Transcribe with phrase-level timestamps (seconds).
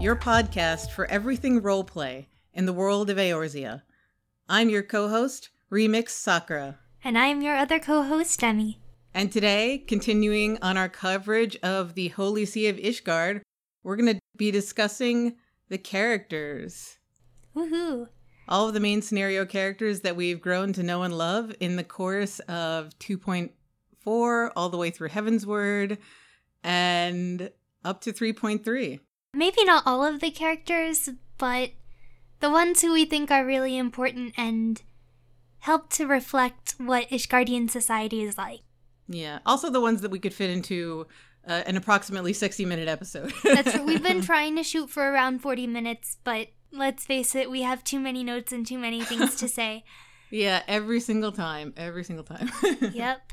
[0.00, 3.82] your podcast for everything roleplay in the world of Eorzea.
[4.48, 6.78] I'm your co host, Remix Sakura.
[7.04, 8.80] And I'm your other co host, Demi.
[9.12, 13.42] And today, continuing on our coverage of the Holy See of Ishgard,
[13.82, 15.36] we're going to be discussing
[15.68, 16.96] the characters.
[17.54, 18.08] Woohoo!
[18.48, 21.84] All of the main scenario characters that we've grown to know and love in the
[21.84, 25.98] course of 2.4 all the way through Heavensward
[26.64, 27.50] and
[27.84, 29.00] up to 3.3.
[29.34, 31.08] Maybe not all of the characters,
[31.38, 31.70] but
[32.40, 34.82] the ones who we think are really important and
[35.60, 38.60] help to reflect what Ishgardian society is like.
[39.08, 39.40] Yeah.
[39.44, 41.06] Also, the ones that we could fit into
[41.46, 43.32] uh, an approximately 60 minute episode.
[43.44, 43.84] That's true.
[43.84, 47.84] We've been trying to shoot for around 40 minutes, but let's face it, we have
[47.84, 49.84] too many notes and too many things to say.
[50.30, 51.74] yeah, every single time.
[51.76, 52.50] Every single time.
[52.92, 53.32] yep.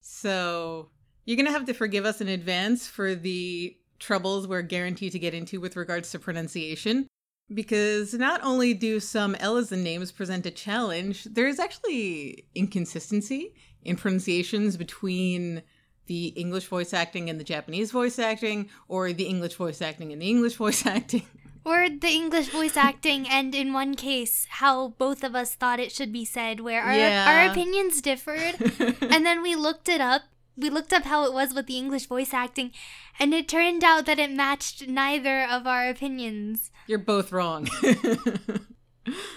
[0.00, 0.90] So,
[1.24, 5.18] you're going to have to forgive us in advance for the troubles we're guaranteed to
[5.18, 7.06] get into with regards to pronunciation.
[7.52, 14.76] Because not only do some Elezen names present a challenge, there's actually inconsistency in pronunciations
[14.76, 15.62] between
[16.06, 20.20] the English voice acting and the Japanese voice acting, or the English voice acting and
[20.20, 21.22] the English voice acting.
[21.64, 25.92] Or the English voice acting, and in one case, how both of us thought it
[25.92, 27.26] should be said, where our, Yeah.
[27.46, 28.54] our opinions differed.
[29.02, 30.22] and then we looked it up.
[30.58, 32.72] We looked up how it was with the English voice acting,
[33.18, 36.70] and it turned out that it matched neither of our opinions.
[36.86, 37.68] You're both wrong.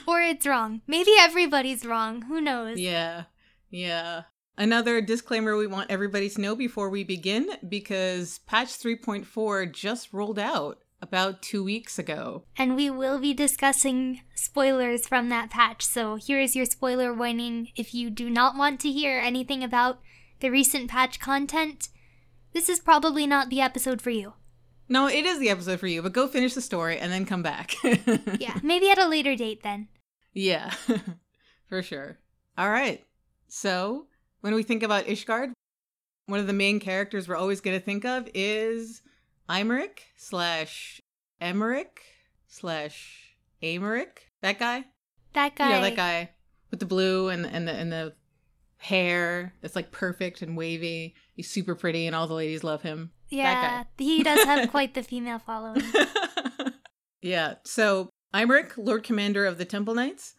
[0.08, 0.82] Or it's wrong.
[0.88, 2.24] Maybe everybody's wrong.
[2.24, 2.78] Who knows?
[2.80, 3.24] yeah,
[3.70, 4.24] yeah.
[4.58, 10.38] Another disclaimer we want everybody to know before we begin because patch 3.4 just rolled
[10.38, 12.44] out about two weeks ago.
[12.58, 15.84] And we will be discussing spoilers from that patch.
[15.84, 17.70] So here is your spoiler warning.
[17.76, 20.00] If you do not want to hear anything about
[20.42, 21.89] the recent patch content,
[22.53, 24.34] this is probably not the episode for you.
[24.89, 27.41] No, it is the episode for you, but go finish the story and then come
[27.41, 27.75] back.
[28.40, 29.88] Yeah, maybe at a later date then.
[30.34, 30.72] Yeah,
[31.69, 32.18] for sure.
[32.57, 33.06] All right.
[33.47, 34.07] So,
[34.41, 35.53] when we think about Ishgard,
[36.25, 39.01] one of the main characters we're always going to think of is
[39.50, 41.00] Imeric slash
[41.41, 42.00] Emeric
[42.47, 44.30] slash Americ.
[44.41, 44.85] That guy?
[45.34, 45.69] That guy.
[45.69, 46.30] You know, that guy
[46.69, 48.13] with the blue and, and, the, and the
[48.81, 51.16] hair that's like perfect and wavy.
[51.36, 53.12] He's super pretty and all the ladies love him.
[53.30, 55.84] Yeah, he does have quite the female following.
[57.22, 57.56] yeah.
[57.64, 60.34] So Imeric, Lord Commander of the Temple Knights.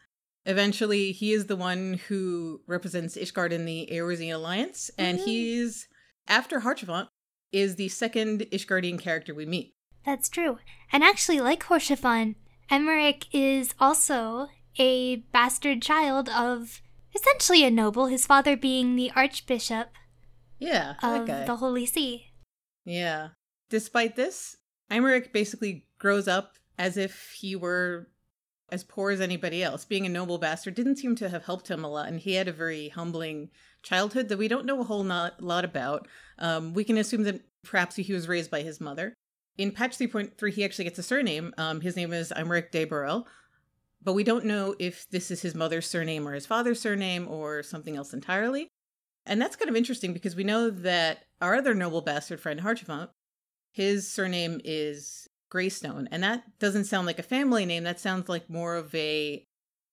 [0.45, 5.25] Eventually, he is the one who represents Ishgard in the Eorzean Alliance, and Mhm.
[5.25, 5.87] he's
[6.27, 7.07] after Haurchefant
[7.53, 9.75] is the second Ishgardian character we meet.
[10.05, 10.59] That's true.
[10.91, 12.35] And actually, like Horshavan,
[12.69, 14.49] Emmerich is also
[14.79, 16.81] a bastard child of
[17.15, 19.89] essentially a noble, his father being the Archbishop
[20.59, 22.33] Yeah, of the Holy See.
[22.85, 23.29] Yeah.
[23.71, 24.57] Despite this,
[24.91, 28.09] Imeric basically grows up as if he were
[28.71, 29.85] as poor as anybody else.
[29.85, 32.49] Being a noble bastard didn't seem to have helped him a lot, and he had
[32.49, 33.51] a very humbling
[33.83, 36.09] childhood that we don't know a whole not, lot about.
[36.39, 39.15] Um, we can assume that perhaps he was raised by his mother.
[39.59, 41.53] In patch 3.3, he actually gets a surname.
[41.59, 43.27] Um, his name is Imeric de Borel,
[44.03, 47.63] but we don't know if this is his mother's surname or his father's surname or
[47.63, 48.69] something else entirely.
[49.25, 53.11] And that's kind of interesting because we know that our other noble bastard friend, Haurchefant,
[53.73, 56.09] his surname is Greystone.
[56.11, 57.85] And that doesn't sound like a family name.
[57.85, 59.45] That sounds like more of a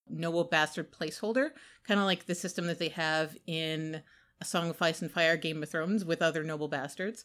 [0.08, 1.50] noble bastard placeholder,
[1.86, 4.02] kind of like the system that they have in
[4.40, 7.24] A Song of Ice and Fire, Game of Thrones with other noble bastards.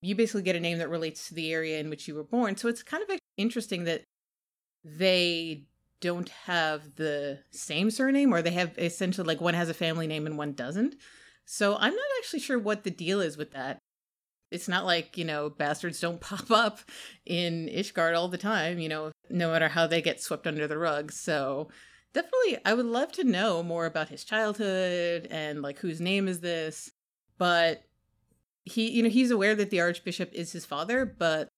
[0.00, 2.56] You basically get a name that relates to the area in which you were born.
[2.56, 4.04] So it's kind of interesting that
[4.84, 5.64] they
[6.00, 10.26] don't have the same surname or they have essentially like one has a family name
[10.26, 10.94] and one doesn't.
[11.44, 13.78] So I'm not actually sure what the deal is with that.
[14.50, 16.80] It's not like, you know, bastards don't pop up
[17.26, 20.78] in Ishgard all the time, you know, no matter how they get swept under the
[20.78, 21.12] rug.
[21.12, 21.68] So
[22.12, 26.40] definitely, I would love to know more about his childhood and like whose name is
[26.40, 26.90] this.
[27.38, 27.82] But
[28.64, 31.48] he, you know, he's aware that the Archbishop is his father, but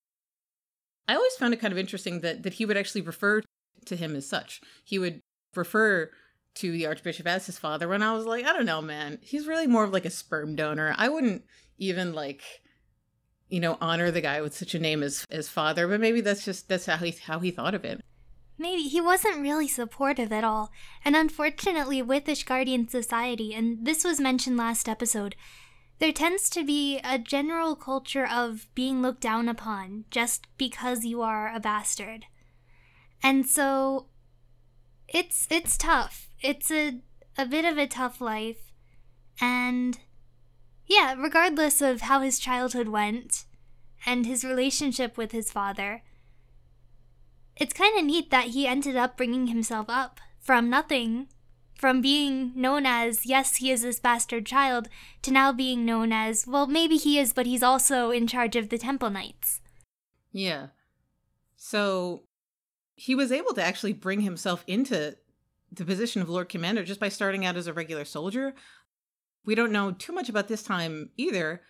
[1.08, 3.42] I always found it kind of interesting that, that he would actually refer
[3.86, 4.60] to him as such.
[4.84, 5.20] He would
[5.54, 6.10] refer
[6.56, 9.18] to the Archbishop as his father when I was like, I don't know, man.
[9.22, 10.94] He's really more of like a sperm donor.
[10.96, 11.44] I wouldn't
[11.78, 12.42] even like
[13.48, 16.44] you know honor the guy with such a name as as father but maybe that's
[16.44, 18.00] just that's how he how he thought of it
[18.60, 20.70] Maybe he wasn't really supportive at all.
[21.02, 25.34] And unfortunately, with Ishgardian society, and this was mentioned last episode,
[25.98, 31.22] there tends to be a general culture of being looked down upon just because you
[31.22, 32.26] are a bastard.
[33.22, 34.06] And so
[35.08, 36.28] it's it's tough.
[36.40, 37.00] It's a
[37.36, 38.72] a bit of a tough life.
[39.40, 39.98] And
[40.86, 43.44] yeah, regardless of how his childhood went
[44.04, 46.02] and his relationship with his father,
[47.56, 51.28] it's kind of neat that he ended up bringing himself up from nothing,
[51.74, 54.88] from being known as, yes, he is this bastard child,
[55.22, 58.70] to now being known as, well, maybe he is, but he's also in charge of
[58.70, 59.60] the Temple Knights.
[60.32, 60.68] Yeah.
[61.56, 62.24] So
[63.00, 65.16] he was able to actually bring himself into
[65.72, 68.54] the position of Lord Commander just by starting out as a regular soldier.
[69.42, 71.62] We don't know too much about this time either,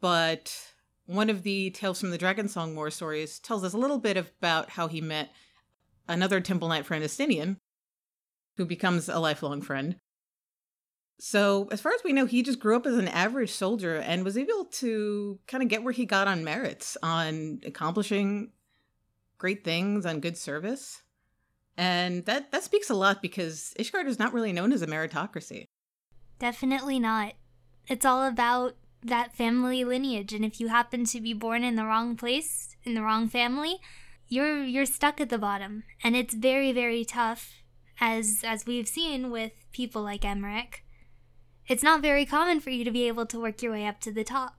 [0.00, 0.72] but
[1.04, 4.16] one of the Tales from the Dragon Song War stories tells us a little bit
[4.16, 5.28] about how he met
[6.08, 7.58] another Temple Knight friend, Estinian,
[8.56, 9.96] who becomes a lifelong friend.
[11.20, 14.24] So, as far as we know, he just grew up as an average soldier and
[14.24, 18.52] was able to kind of get where he got on merits, on accomplishing
[19.42, 21.02] great things, on good service.
[21.76, 25.64] And that, that speaks a lot because Ishgard is not really known as a meritocracy.
[26.38, 27.32] Definitely not.
[27.88, 31.84] It's all about that family lineage and if you happen to be born in the
[31.84, 33.80] wrong place, in the wrong family,
[34.28, 35.82] you're you're stuck at the bottom.
[36.04, 37.64] And it's very very tough
[38.00, 40.82] as as we've seen with people like Emeric.
[41.66, 44.12] It's not very common for you to be able to work your way up to
[44.12, 44.54] the top.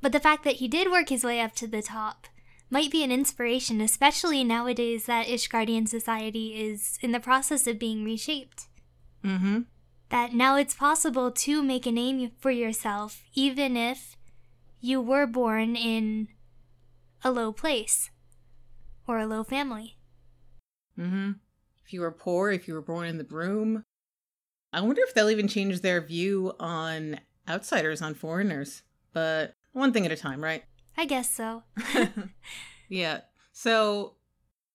[0.00, 2.28] But the fact that he did work his way up to the top
[2.70, 8.04] might be an inspiration, especially nowadays that Ishgardian society is in the process of being
[8.04, 8.68] reshaped.
[9.24, 9.60] Mm-hmm.
[10.10, 14.16] That now it's possible to make a name for yourself, even if
[14.80, 16.28] you were born in
[17.22, 18.10] a low place
[19.06, 19.96] or a low family.
[20.98, 21.32] Mm-hmm.
[21.84, 23.82] If you were poor, if you were born in the Brume.
[24.72, 28.82] I wonder if they'll even change their view on outsiders, on foreigners.
[29.12, 30.62] But one thing at a time, right?
[30.96, 31.62] I guess so.
[32.88, 33.20] yeah.
[33.52, 34.14] So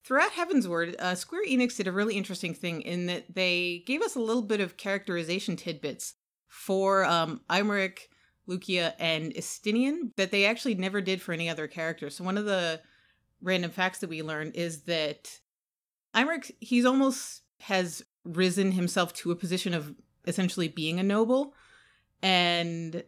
[0.04, 4.16] throughout Heavensward, uh, Square Enix did a really interesting thing in that they gave us
[4.16, 6.16] a little bit of characterization tidbits
[6.48, 8.00] for um, Aymeric,
[8.48, 12.10] Lucia, and Estinian that they actually never did for any other character.
[12.10, 12.82] So one of the
[13.42, 15.40] random facts that we learned is that
[16.14, 19.94] Aymeric, he's almost has risen himself to a position of
[20.28, 21.54] essentially being a noble.
[22.22, 23.04] And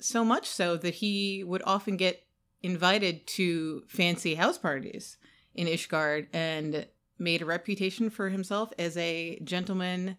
[0.00, 2.22] so much so that he would often get
[2.62, 5.16] invited to fancy house parties
[5.54, 6.86] in Ishgard and
[7.18, 10.16] made a reputation for himself as a gentleman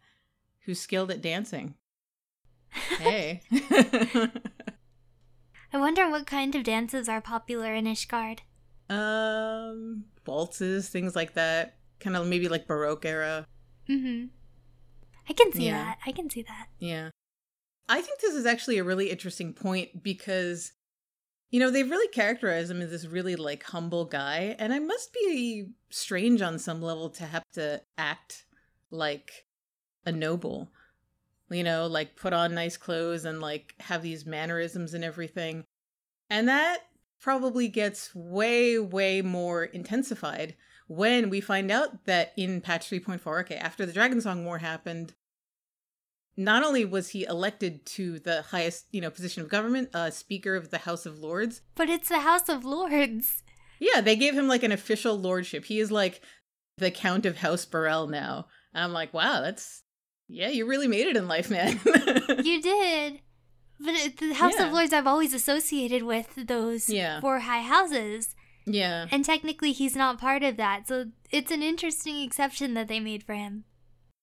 [0.65, 1.75] who's skilled at dancing.
[2.99, 3.41] Hey.
[5.71, 8.39] I wonder what kind of dances are popular in Ishgard.
[8.89, 11.77] Um, waltzes, things like that.
[11.99, 13.45] Kind of maybe like Baroque era.
[13.87, 14.27] Mm-hmm.
[15.29, 15.83] I can see Yeah.
[15.83, 15.97] that.
[16.05, 16.67] I can see that.
[16.79, 17.09] Yeah.
[17.87, 20.73] I think this is actually a really interesting point because,
[21.49, 24.55] you know, they've really characterized him as this really like humble guy.
[24.59, 28.45] And I must be strange on some level to have to act
[28.91, 29.45] like
[30.05, 30.69] a noble,
[31.49, 35.65] you know, like put on nice clothes and like have these mannerisms and everything.
[36.29, 36.79] And that
[37.19, 40.55] probably gets way, way more intensified
[40.89, 45.13] when we find out that in patch 3.4, okay, after the Dragon Song War happened,
[46.39, 50.55] not only was he elected to the highest, you know, position of government, uh, Speaker
[50.55, 51.61] of the House of Lords.
[51.75, 53.43] But it's the House of Lords.
[53.79, 55.65] Yeah, they gave him like an official lordship.
[55.65, 56.21] He is like
[56.77, 58.47] the Count of House Borel now.
[58.73, 59.83] I'm like, wow, that's
[60.27, 61.79] yeah, you really made it in life, man.
[62.43, 63.19] You did.
[63.79, 64.67] But it, the House Yeah.
[64.67, 67.19] of Lords I've always associated with those Yeah.
[67.19, 68.35] four high houses.
[68.65, 70.87] yeah, And technically he's not part of that.
[70.87, 73.63] So it's an interesting exception that they made for him.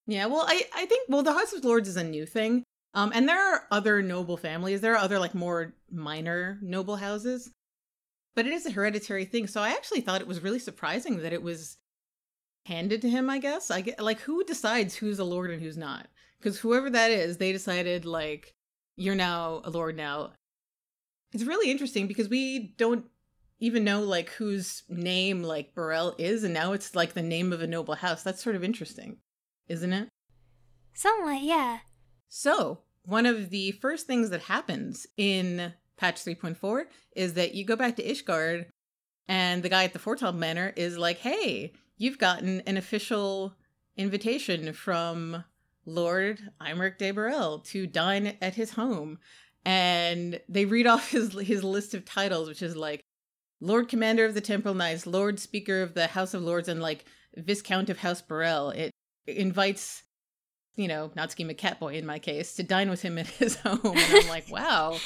[0.06, 0.26] Yeah.
[0.26, 2.64] Well, I I think well, the House of Lords is a new thing.
[2.94, 4.80] Um, and there are other noble families.
[4.80, 7.50] There are other like more minor noble houses,
[8.34, 9.46] but it is a hereditary thing.
[9.46, 11.76] So I actually thought it was really surprising that it was
[12.64, 13.28] handed to him.
[13.28, 16.08] I guess I get like who decides who's a lord and who's not?
[16.38, 18.54] Because whoever that is, they decided like
[18.96, 20.32] you're now a lord now.
[21.32, 23.04] It's really interesting because we don't
[23.58, 27.62] even know like whose name like Borel is, and now it's like the name of
[27.62, 28.22] a noble house.
[28.22, 29.18] That's sort of interesting,
[29.68, 30.08] isn't it?
[30.94, 31.78] Somewhat, yeah.
[32.28, 37.76] So, one of the first things that happens in patch 3.4 is that you go
[37.76, 38.66] back to Ishgard
[39.28, 43.54] and the guy at the Fortemps Manor is like, hey, you've gotten an official
[43.96, 45.44] invitation from
[45.84, 49.18] Lord Imeric de Borel to dine at his home.
[49.64, 53.00] And they read off his his list of titles, which is like
[53.60, 57.04] Lord Commander of the Temple Knights, Lord Speaker of the House of Lords, and like
[57.36, 58.70] Viscount of House Borel.
[58.70, 58.90] It
[59.26, 60.02] invites
[60.76, 63.80] you know, Natsuki McCatboy in my case, to dine with him at his home.
[63.82, 64.98] And I'm like, wow,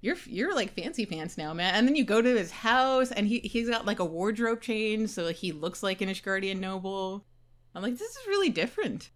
[0.00, 1.74] you're you're like fancy pants now, man.
[1.74, 5.10] And then you go to his house and he he's got like a wardrobe change,
[5.10, 7.26] so he looks like an Ishgardian noble.
[7.74, 9.10] I'm like, this is really different.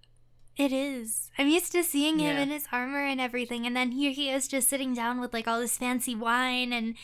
[0.59, 1.31] It is.
[1.39, 2.43] I'm used to seeing him Yeah.
[2.43, 5.49] in his armor and everything, and then here he is just sitting down with like
[5.49, 6.95] all this fancy wine, and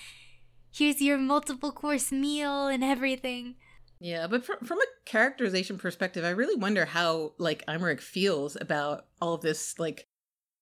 [0.71, 3.55] here's your multiple course meal and everything.
[4.03, 9.07] Yeah, but from, from a characterization perspective, I really wonder how like Imeric feels about
[9.21, 10.09] all of this like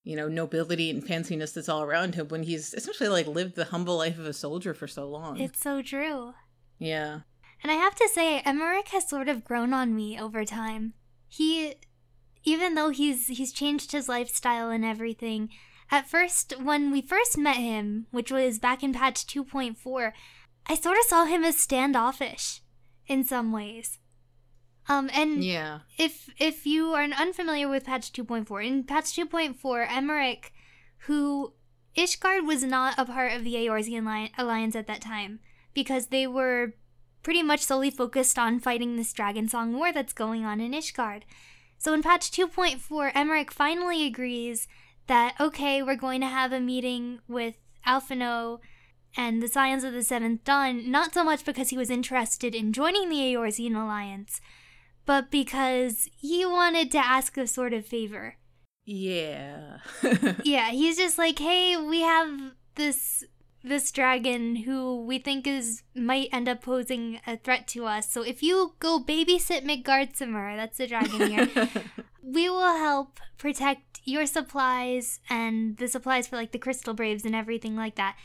[0.04, 3.64] you know nobility and fanciness that's all around him when he's essentially like lived the
[3.64, 5.40] humble life of a soldier for so long.
[5.40, 6.34] It's so true.
[6.78, 7.20] Yeah.
[7.62, 10.92] And I have to say, Emeric has sort of grown on me over time.
[11.26, 11.76] He
[12.44, 15.48] even though he's he's changed his lifestyle and everything,
[15.90, 20.12] at first when we first met him, which was back in patch 2.4,
[20.66, 22.60] I sort of saw him as standoffish
[23.10, 23.98] in some ways.
[24.88, 25.80] Um and Yeah.
[25.98, 30.52] if if you are unfamiliar with patch 2.4, in patch 2.4, Emeric,
[31.06, 31.52] who
[31.96, 35.40] Ishgard was not a part of the Eorzean Alliance at that time
[35.74, 36.74] because they were
[37.22, 41.22] pretty much solely focused on fighting this Dragon Song war that's going on in Ishgard.
[41.78, 44.68] So in patch 2.4, Emeric finally agrees
[45.08, 47.54] that okay, we're going to have a meeting with
[47.86, 48.60] Alphinaud
[49.16, 52.72] and the Scions of the Seventh Dawn, not so much because he was interested in
[52.72, 54.40] joining the Eorzean Alliance,
[55.06, 58.36] but because he wanted to ask a sort of favor.
[58.84, 59.78] Yeah.
[60.44, 63.24] Yeah, he's just like, "Hey, we have this
[63.62, 68.10] this dragon who we think is might end up posing a threat to us.
[68.10, 71.68] So if you go babysit Midgardsormr, that's the dragon here,
[72.22, 77.34] we will help protect your supplies and the supplies for like the crystal braves and
[77.34, 78.16] everything like that."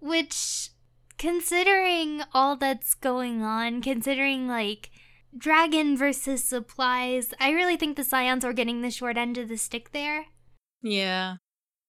[0.00, 0.70] Which
[1.18, 4.90] considering all that's going on, considering like
[5.36, 9.56] dragon versus supplies, I really think the Scions are getting the short end of the
[9.56, 10.26] stick there.
[10.82, 11.36] yeah.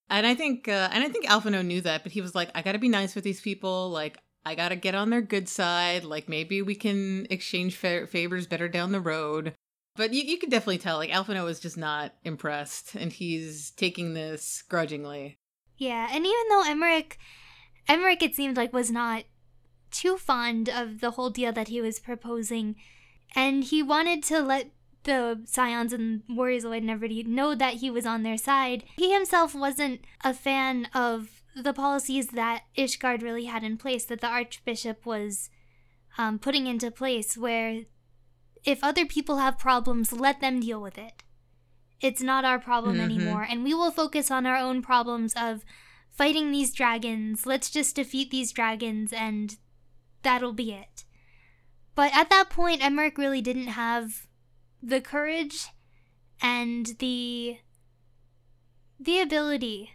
[0.10, 2.62] And I think uh, and I think Alphinaud knew that, but he was like, I
[2.62, 3.90] gotta be nice with these people.
[3.90, 6.06] Like, I gotta get on their good side.
[6.06, 9.54] Like, maybe we can exchange fa- favors better down the road.
[9.98, 14.14] But you, you could definitely tell, like, Alphinaud is just not impressed, and he's taking
[14.14, 15.40] this grudgingly.
[15.78, 17.20] Yeah, and even though Emmerich,
[17.88, 19.24] Emmerich, it seemed like was not
[19.92, 22.76] too fond of the whole deal that he was proposing,
[23.36, 24.72] and he wanted to let
[25.04, 28.84] the Scions and Warriors of Light and everybody know that he was on their side.
[28.98, 34.20] He himself wasn't a fan of the policies that Ishgard really had in place, that
[34.22, 35.50] the Archbishop was
[36.18, 37.84] um, putting into place, where
[38.66, 41.24] if other people have problems, let them deal with it.
[42.02, 43.02] It's not our problem Mhm.
[43.04, 45.64] anymore, and we will focus on our own problems of
[46.18, 47.46] fighting these dragons.
[47.46, 49.56] Let's just defeat these dragons, and
[50.24, 51.06] that'll be it.
[51.96, 54.28] But at that point, Emmerich really didn't have
[54.82, 55.68] the courage
[56.42, 57.58] and the
[59.00, 59.92] the ability,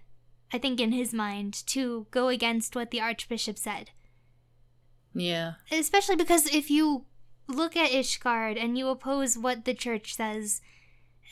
[0.53, 3.91] I think, in his mind, to go against what the Archbishop said.
[5.13, 5.55] Yeah.
[5.71, 7.07] Especially because if you
[7.49, 10.61] look at Ishgard and you oppose what the church says,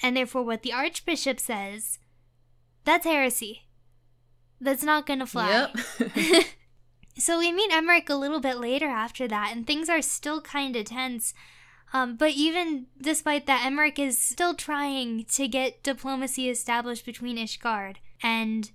[0.03, 1.99] and therefore what the Archbishop says,
[2.85, 3.63] that's heresy.
[4.61, 5.69] That's not gonna fly.
[5.99, 6.45] Yep.
[7.19, 10.77] so we meet Emmerich a little bit later after that, and things are still kind
[10.77, 11.35] of tense.
[11.93, 17.97] Um, but even despite that, Emmerich is still trying to get diplomacy established between Ishgard
[18.23, 18.71] and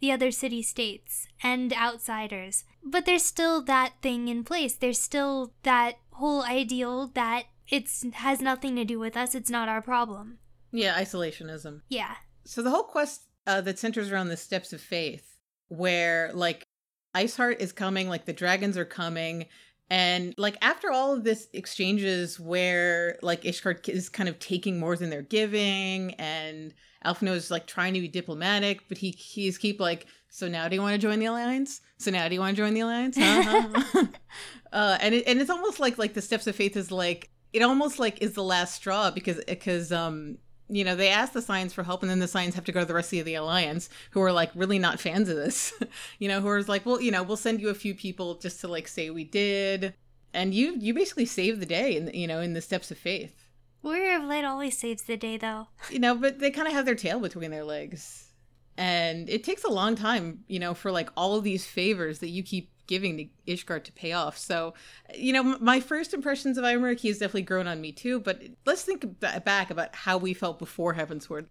[0.00, 2.64] the other city states and outsiders.
[2.84, 4.74] But there's still that thing in place.
[4.74, 9.34] There's still that whole ideal that it's has nothing to do with us.
[9.34, 10.38] It's not our problem.
[10.72, 11.82] yeah, isolationism.
[11.88, 12.16] Yeah.
[12.44, 15.38] So the whole quest uh, that centers around the steps of faith,
[15.68, 16.68] where like
[17.16, 19.46] Iceheart is coming, like the dragons are coming,
[19.88, 24.96] and like after all of this exchanges where like Ishgard is kind of taking more
[24.96, 26.74] than they're giving, and
[27.06, 30.76] Alphinaud is like trying to be diplomatic, but he he's keep like, so now do
[30.76, 31.80] you want to join the alliance?
[31.96, 33.16] So now do you want to join the alliance?
[33.16, 34.04] Uh-huh.
[34.74, 37.62] uh, and it, and it's almost like like the steps of faith is like it
[37.62, 40.36] almost like is the last straw because because um
[40.68, 42.80] you know, they ask the Scions for help, and then the Scions have to go
[42.80, 45.72] to the rest of the Alliance, who are like really not fans of this.
[46.18, 48.60] you know, who are like, well, you know, we'll send you a few people just
[48.60, 49.94] to like say we did,
[50.34, 53.48] and you you basically save the day, in you know, in the steps of faith.
[53.82, 55.68] Warrior of Light always saves the day, though.
[55.88, 58.32] You know, but they kind of have their tail between their legs,
[58.76, 62.28] and it takes a long time, you know, for like all of these favors that
[62.28, 64.36] you keep giving to Ishgard to pay off.
[64.36, 64.74] So,
[65.14, 68.18] you know, m- my first impressions of Imeric, he's definitely grown on me too.
[68.18, 71.46] But let's think ab- back about how we felt before Heaven's Heavensward.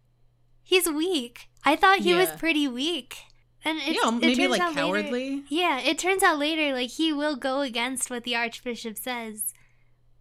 [0.64, 1.48] He's weak.
[1.64, 3.16] I thought he was pretty weak.
[3.64, 5.44] And it's, yeah, it maybe turns like out later- cowardly.
[5.50, 9.54] yeah, it turns out later, like, he will go against what the Archbishop says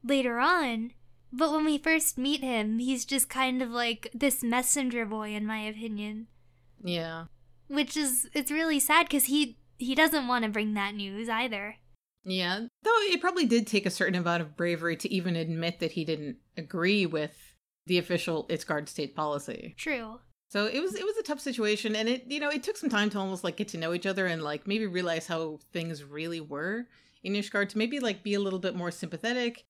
[0.04, 0.92] later on.
[1.32, 5.44] But when we first meet him, he's just kind of like this messenger boy, in
[5.46, 6.28] my opinion.
[6.82, 7.25] Yeah.
[7.68, 11.76] Which is, it's really sad because he, he doesn't want to bring that news either.
[12.25, 12.66] Yeah.
[12.83, 16.04] Though it probably did take a certain amount of bravery to even admit that he
[16.04, 17.54] didn't agree with
[17.87, 19.75] the official Ishgard state policy.
[19.78, 20.18] True.
[20.50, 22.90] So it was it was a tough situation and it you know, it took some
[22.90, 26.02] time to almost like get to know each other and like maybe realize how things
[26.04, 26.87] really were
[27.23, 29.64] in Ishgard to maybe like be a little bit more sympathetic.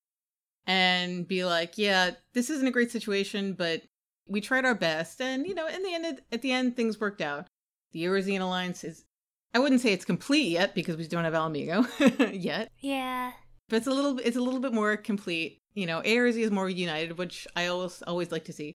[0.65, 3.83] and be like, yeah, this isn't a great situation, but
[4.27, 5.21] we tried our best.
[5.21, 7.47] And, you know, in the end, at the end, things worked out.
[7.93, 9.05] The Eorzean Alliance is,
[9.53, 12.71] I wouldn't say it's complete yet because we don't have Ala Mhigo yet.
[12.79, 13.31] Yeah.
[13.69, 15.59] But it's a little, it's a little bit more complete.
[15.73, 18.73] You know, Eorzea is more united, which I always, always like to see.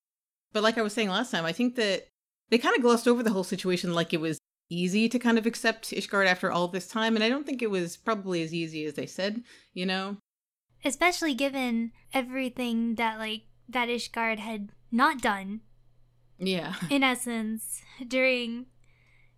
[0.53, 2.09] But like I was saying last time, I think that
[2.51, 4.39] they kind of glossed over the whole situation like it was
[4.69, 7.15] easy to kind of accept Ishgard after all this time.
[7.15, 10.17] And I don't think it was probably as easy as they said, you know?
[10.85, 15.61] Especially given everything that, like, that Ishgard had not done.
[16.39, 16.75] Yeah.
[16.91, 18.67] In essence, during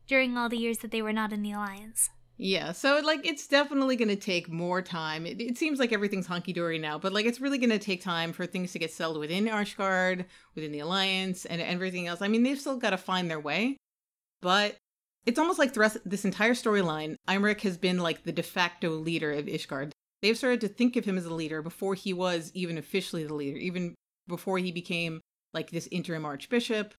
[0.07, 2.11] during all the years that they were not in the alliance.
[2.37, 5.25] Yeah, so like it's definitely going to take more time.
[5.25, 8.03] It, it, seems like everything's hunky dory now, but like it's really going to take
[8.03, 10.25] time for things to get settled within Ishgard,
[10.57, 12.23] within the alliance, and everything else.
[12.23, 13.77] I mean, they've still got to find their way,
[14.43, 14.77] but
[15.27, 18.91] it's almost like the rest this entire storyline, Imric has been like the de facto
[18.91, 19.93] leader of Ishgard.
[20.21, 23.35] They've started to think of him as a leader before he was even officially the
[23.35, 23.95] leader, even
[24.27, 25.21] before he became
[25.53, 26.95] like this interim archbishop.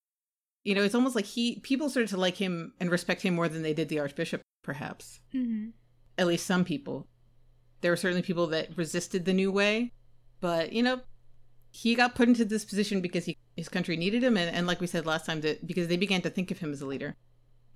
[0.65, 3.47] You know, it's almost like he people started to like him and respect him more
[3.47, 5.21] than they did the archbishop, perhaps.
[5.33, 5.69] Mm-hmm.
[6.17, 7.07] At least some people.
[7.81, 9.93] There were certainly people that resisted the new way,
[10.41, 10.99] but you know,
[11.71, 14.81] he got put into this position because he, his country needed him, and, and like
[14.81, 17.15] we said last time, that because they began to think of him as a leader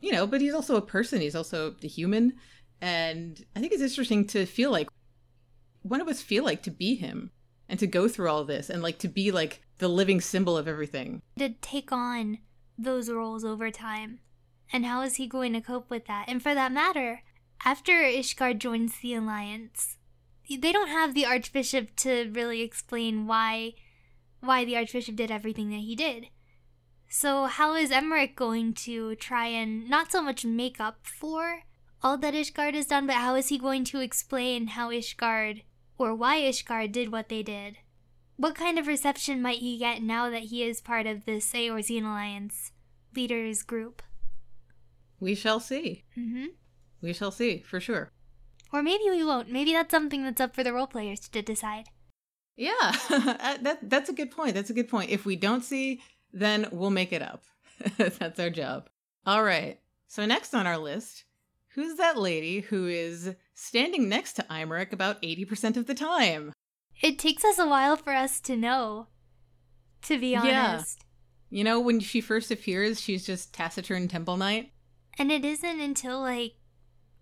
[0.01, 1.22] you know, but he's also a person.
[1.22, 2.34] He's also a human.
[2.81, 4.89] And I think it's interesting to feel like
[5.81, 7.31] one of us feel like to be him
[7.67, 10.67] and to go through all this and like to be like the living symbol of
[10.67, 11.22] everything.
[11.38, 12.39] To take on
[12.84, 14.20] those roles over time.
[14.72, 16.26] And how is he going to cope with that?
[16.28, 17.24] And for that matter,
[17.66, 19.98] after Ishgard joins the Alliance,
[20.50, 23.74] they don't have the Archbishop to really explain why
[24.42, 26.28] why the Archbishop did everything that he did.
[27.10, 31.64] So, how is Emeric going to try and not so much make up for
[32.02, 35.63] all that Ishgard has done, but how is he going to explain how Ishgard
[35.98, 37.78] or why Ishgard did what they did?
[38.39, 42.04] What kind of reception might he get now that he is part of this Eorzean
[42.04, 42.71] Alliance
[43.15, 44.02] leaders group?
[45.19, 46.06] We shall see.
[46.17, 46.45] Mm-hmm.
[47.02, 48.12] We shall see, for sure.
[48.71, 49.52] Or maybe we won't.
[49.52, 51.89] Maybe that's something that's up for the role players to decide.
[52.56, 54.56] Yeah, that that's a good point.
[54.56, 55.10] That's a good point.
[55.10, 56.02] If we don't see
[56.34, 57.43] then we'll make it up.
[57.97, 58.89] That's our job.
[59.25, 59.80] All right.
[60.08, 61.25] So, next on our list,
[61.69, 66.54] who's that lady who is standing next to Imeric about 80% of the time?
[67.02, 69.08] It takes us a while for us to know,
[70.04, 71.00] to be honest.
[71.52, 71.58] Yeah.
[71.58, 74.72] You know, when she first appears, she's just taciturn temple knight.
[75.18, 76.54] And it isn't until, like,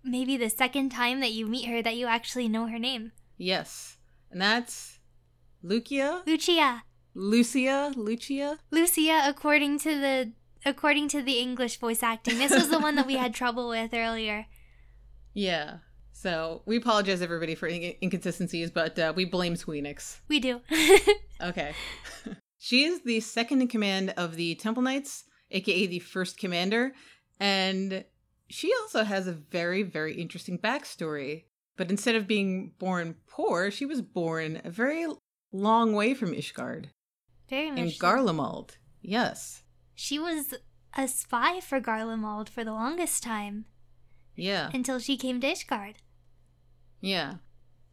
[0.03, 3.11] maybe the second time that you meet her that you actually know her name.
[3.37, 3.97] Yes.
[4.31, 4.99] And that's
[5.63, 6.23] Lucia?
[6.25, 6.83] Lucia.
[7.13, 12.37] Lucia, Lucia, Lucia, according to the according to the English voice acting.
[12.37, 14.45] This was the one that we had trouble with earlier.
[15.33, 15.77] Yeah.
[16.17, 20.17] So we apologize everybody for in- inconsistencies, but uh, we blame Squeenix.
[20.27, 20.61] We do.
[21.41, 21.75] okay.
[22.57, 26.93] she is the second in command of the Temple Knights, aka the first commander,
[27.39, 28.03] and
[28.49, 31.43] she also has a very, very interesting backstory.
[31.75, 35.05] But instead of being born poor, she was born a very
[35.51, 36.87] long way from Ishgard.
[37.47, 37.79] Very much.
[37.79, 38.71] In Garlemald,
[39.03, 39.61] yes.
[39.93, 40.55] She was
[40.97, 43.65] a spy for Garlemald for the longest time.
[44.35, 44.71] Yeah.
[44.73, 45.97] Until she came to Ishgard.
[47.01, 47.35] Yeah.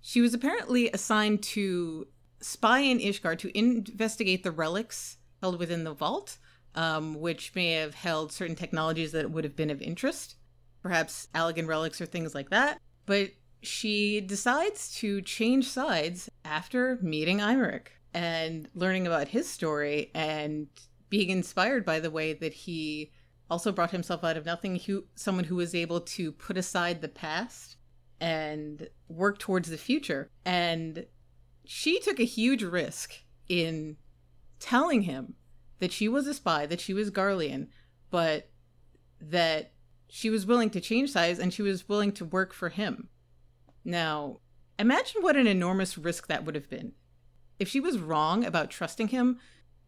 [0.01, 2.07] She was apparently assigned to
[2.41, 6.39] spy in Ishgard to investigate the relics held within the vault,
[6.75, 10.37] um, which may have held certain technologies that would have been of interest,
[10.83, 12.81] perhaps Allagan relics or things like that.
[13.07, 13.31] But
[13.63, 20.69] she decides to change sides after meeting Imeric and learning about his story and
[21.09, 23.11] being inspired by the way that he
[23.51, 24.81] also brought himself out of nothing
[25.15, 27.77] someone who was able to put aside the past
[28.25, 31.05] and work towards the future and
[31.67, 33.13] she took a huge risk
[33.49, 33.97] in
[34.59, 35.35] telling him
[35.79, 37.69] that she was a spy that she was garlean
[38.11, 38.49] but
[39.21, 39.73] that
[40.09, 43.09] she was willing to change sides and she was willing to work for him
[43.85, 44.39] now
[44.79, 46.93] imagine what an enormous risk that would have been
[47.59, 49.39] if she was wrong about trusting him,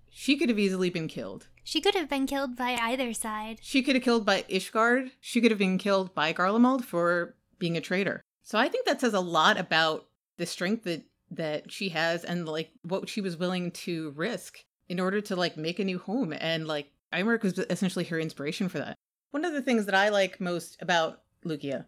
[0.09, 1.49] she could have easily been killed.
[1.65, 3.59] She could have been killed by either side.
[3.61, 5.11] She could have killed by Ishgard.
[5.21, 8.23] She could have been killed by Garlemald for being a traitor.
[8.47, 10.07] So I think that says a lot about
[10.39, 15.01] the strength that that she has and like what she was willing to risk in
[15.01, 18.79] order to like make a new home and like Imeric was essentially her inspiration for
[18.79, 18.95] that.
[19.33, 21.85] One of the things that I like most about Lucia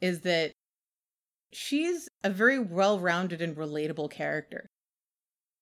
[0.00, 0.52] is that
[1.52, 4.68] she's a very well-rounded and relatable character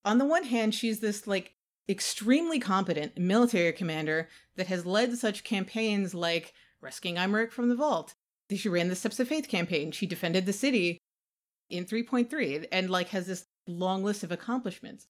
[0.09, 1.55] on the one hand, she's this like
[1.89, 8.15] extremely competent military commander that has led such campaigns like rescuing Imeric from the vault.
[8.55, 9.93] She ran the Steps of Faith campaign.
[9.93, 10.99] She defended the city
[11.69, 15.07] in 3.3 and like has this long list of accomplishments.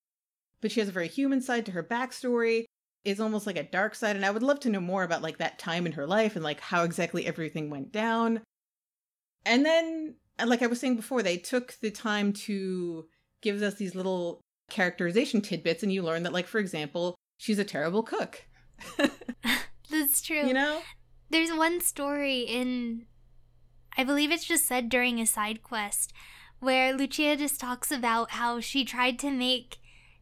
[0.61, 2.65] But she has a very human side to her backstory.
[3.05, 5.39] Is almost like a dark side, and I would love to know more about like
[5.39, 8.43] that time in her life and like how exactly everything went down.
[9.47, 13.07] And then, like I was saying before, they took the time to
[13.41, 17.65] give us these little characterization tidbits, and you learn that, like for example, she's a
[17.65, 18.45] terrible cook.
[19.91, 20.47] That's true.
[20.47, 20.83] You know,
[21.31, 23.07] There's one story in,
[23.99, 26.13] I believe it's just said during a side quest,
[26.61, 29.79] where Lucia just talks about how she tried to make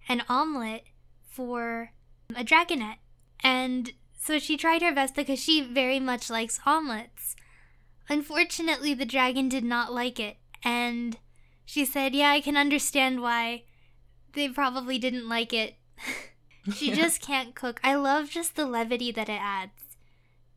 [0.09, 0.85] an omelet
[1.29, 1.91] for
[2.35, 2.97] a dragonette.
[3.41, 7.37] And so she tried her best because she very much likes omelets.
[8.09, 10.39] Unfortunately, the dragon did not like it.
[10.65, 11.19] And
[11.67, 13.65] she said, Yeah, I can understand why
[14.33, 15.77] they probably didn't like it.
[16.75, 16.95] she Yeah.
[17.03, 17.79] just can't cook.
[17.85, 19.73] I love just the levity that it adds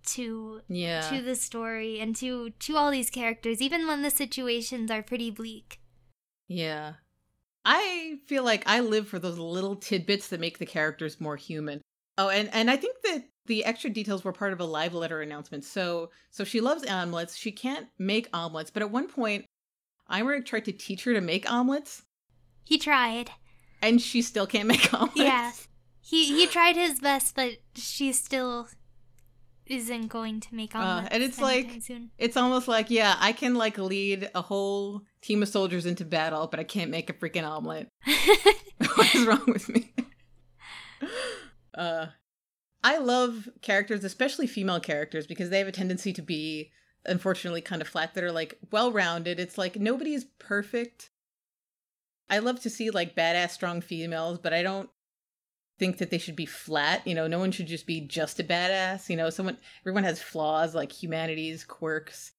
[0.08, 4.90] to yeah, to the story and to to all these characters even when the situations
[4.92, 5.80] are pretty bleak.
[6.48, 6.94] yeah.
[7.66, 11.82] I feel like I live for those little tidbits that make the characters more human.
[12.18, 15.22] Oh, and and I think that the extra details were part of a live letter
[15.22, 15.66] announcement.
[15.66, 17.36] So so she loves omelets.
[17.36, 19.46] She can't make omelets, but at one point,
[20.10, 22.04] Imeric tried to teach her to make omelets,
[22.64, 23.30] He tried.
[23.82, 25.18] and she still can't make omelets.
[25.18, 25.52] Yeah.
[26.02, 28.70] He he tried his best but she still
[29.70, 31.10] isn't going to make Uh, omelets.
[31.12, 32.12] and it's like- soon.
[32.18, 36.48] It's almost like, yeah, I can like lead a whole team of soldiers into battle,
[36.48, 37.88] but I can't make a freaking omelet.
[38.96, 39.94] what is wrong with me?
[41.74, 42.08] uh
[42.82, 46.72] I love characters, especially female characters, because they have a tendency to be
[47.06, 49.40] unfortunately kind of flat that are like well rounded.
[49.40, 51.10] It's like nobody's perfect.
[52.30, 54.90] I love to see like badass strong females, but I don't
[55.80, 57.08] think that they should be flat.
[57.08, 59.10] You know, no one should just be just a badass.
[59.10, 62.34] You know, someone everyone has flaws like humanities, quirks.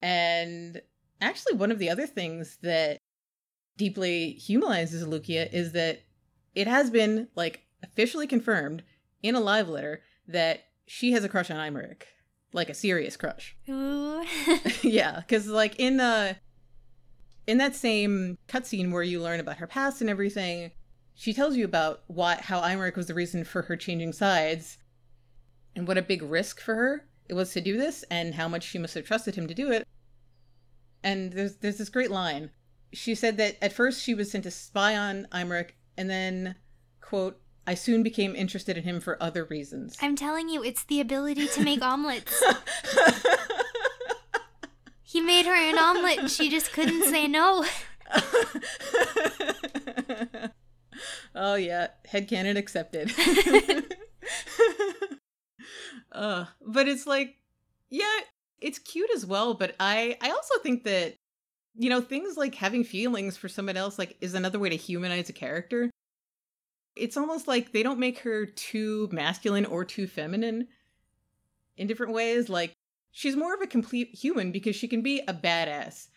[0.00, 0.80] And
[1.20, 2.98] actually one of the other things that
[3.76, 6.02] deeply humanizes Lucia is that
[6.54, 8.82] it has been like officially confirmed
[9.22, 12.04] in a live letter that she has a crush on Imeric,
[12.52, 13.56] like a serious crush.
[13.68, 14.24] Ooh.
[14.82, 16.34] yeah, because like in uh
[17.46, 20.70] in that same cutscene where you learn about her past and everything,
[21.14, 24.78] she tells you about what how Imeric was the reason for her changing sides,
[25.74, 28.64] and what a big risk for her it was to do this, and how much
[28.64, 29.86] she must have trusted him to do it.
[31.02, 32.50] And there's there's this great line.
[32.92, 36.56] She said that at first she was sent to spy on Imeric, and then,
[37.00, 39.96] quote, I soon became interested in him for other reasons.
[40.00, 42.42] I'm telling you, it's the ability to make omelets.
[45.14, 47.64] He made her an omelet and she just couldn't say no.
[51.34, 53.12] oh yeah, head headcanon accepted.
[56.12, 57.36] uh, but it's like,
[57.90, 58.20] yeah,
[58.60, 59.54] it's cute as well.
[59.54, 61.16] But I, I also think that,
[61.76, 65.28] you know, things like having feelings for someone else, like, is another way to humanize
[65.28, 65.90] a character.
[66.96, 70.68] It's almost like they don't make her too masculine or too feminine
[71.76, 72.48] in different ways.
[72.48, 72.72] Like,
[73.10, 76.08] she's more of a complete human because she can be a badass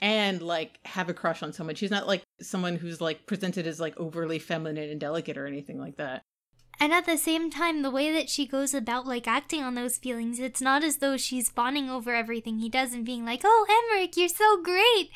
[0.00, 1.76] and like have a crush on someone.
[1.76, 5.78] She's not like someone who's like presented as like overly feminine and delicate or anything
[5.80, 6.22] like that.
[6.78, 9.96] And at the same time, the way that she goes about like acting on those
[9.96, 13.66] feelings, it's not as though she's fawning over everything he does and being like, "Oh,
[13.94, 15.10] Emmerich, you're so great."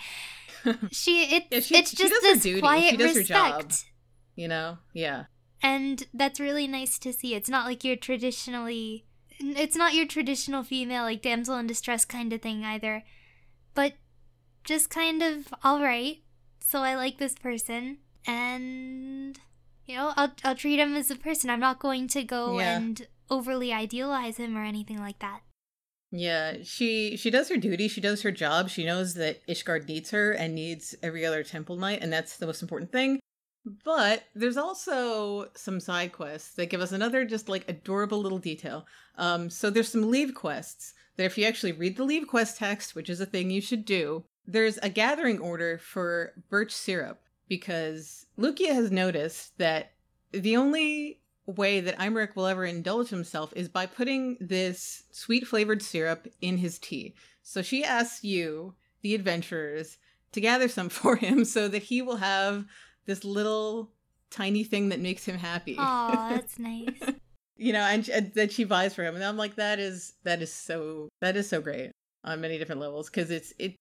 [0.91, 2.61] She it, Yeah, she- it's she just this duty.
[2.61, 3.57] quiet She does her job.
[3.57, 3.85] respect.
[4.37, 4.79] You know?
[4.95, 5.25] Yeah.
[5.63, 7.35] And that's really nice to see.
[7.35, 9.07] It's not like you're traditionally
[9.39, 13.05] it's not your traditional female like damsel in distress kind of thing either.
[13.75, 13.95] But
[14.65, 16.19] just kind of all right.
[16.71, 19.37] So I like this person and
[19.87, 21.51] you know, I'll I'll treat him as a person.
[21.51, 22.77] I'm not going to go Yeah.
[22.77, 25.41] and overly idealize him or anything like that.
[26.13, 28.69] Yeah, she she does her duty, she does her job.
[28.69, 32.47] She knows that Ishgard needs her and needs every other temple knight, and that's the
[32.47, 33.19] most important thing.
[33.85, 38.87] But there's also some side quests that give us another just like adorable little detail.
[39.19, 42.95] Um, so there's some leave quests that if you actually read the leave quest text,
[42.95, 48.27] which is a thing you should do, there's a gathering order for birch syrup because
[48.37, 49.93] Lucia has noticed that
[50.33, 55.83] the only way that Imeric will ever indulge himself is by putting this sweet flavored
[55.83, 57.15] syrup in his tea.
[57.43, 59.99] So she asks you, the adventurers,
[60.33, 62.65] to gather some for him so that he will have
[63.07, 63.91] this little
[64.31, 65.77] tiny thing that makes him happy.
[65.79, 67.15] Oh, that's nice.
[67.57, 69.15] you know, and, and that she buys for him.
[69.15, 71.91] And I'm like, that is that is so that is so great
[72.23, 73.75] on many different levels because it's it.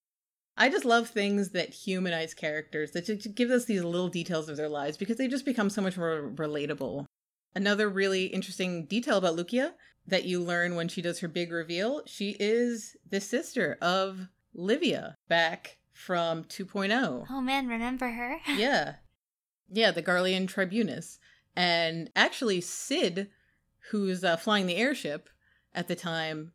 [0.59, 4.57] I just love things that humanize characters that just give us these little details of
[4.57, 7.05] their lives because they just become so much more relatable.
[7.55, 9.73] Another really interesting detail about Lucia
[10.05, 15.15] that you learn when she does her big reveal, she is the sister of Livia
[15.29, 17.27] back from 2.0.
[17.29, 18.37] Oh man, remember her?
[18.57, 18.95] yeah.
[19.69, 21.19] Yeah, the Garlean Tribunus.
[21.55, 23.29] And actually, Cid,
[23.91, 25.29] who's uh, flying the airship
[25.73, 26.51] at the time,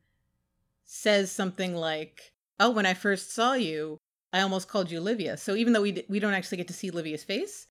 [0.84, 3.98] says something like, Oh, when I first saw you,
[4.32, 5.36] I almost called you Livia.
[5.36, 7.66] So even though we, d- we don't actually get to see Livia's face,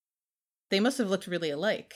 [0.69, 1.93] they must have looked really alike.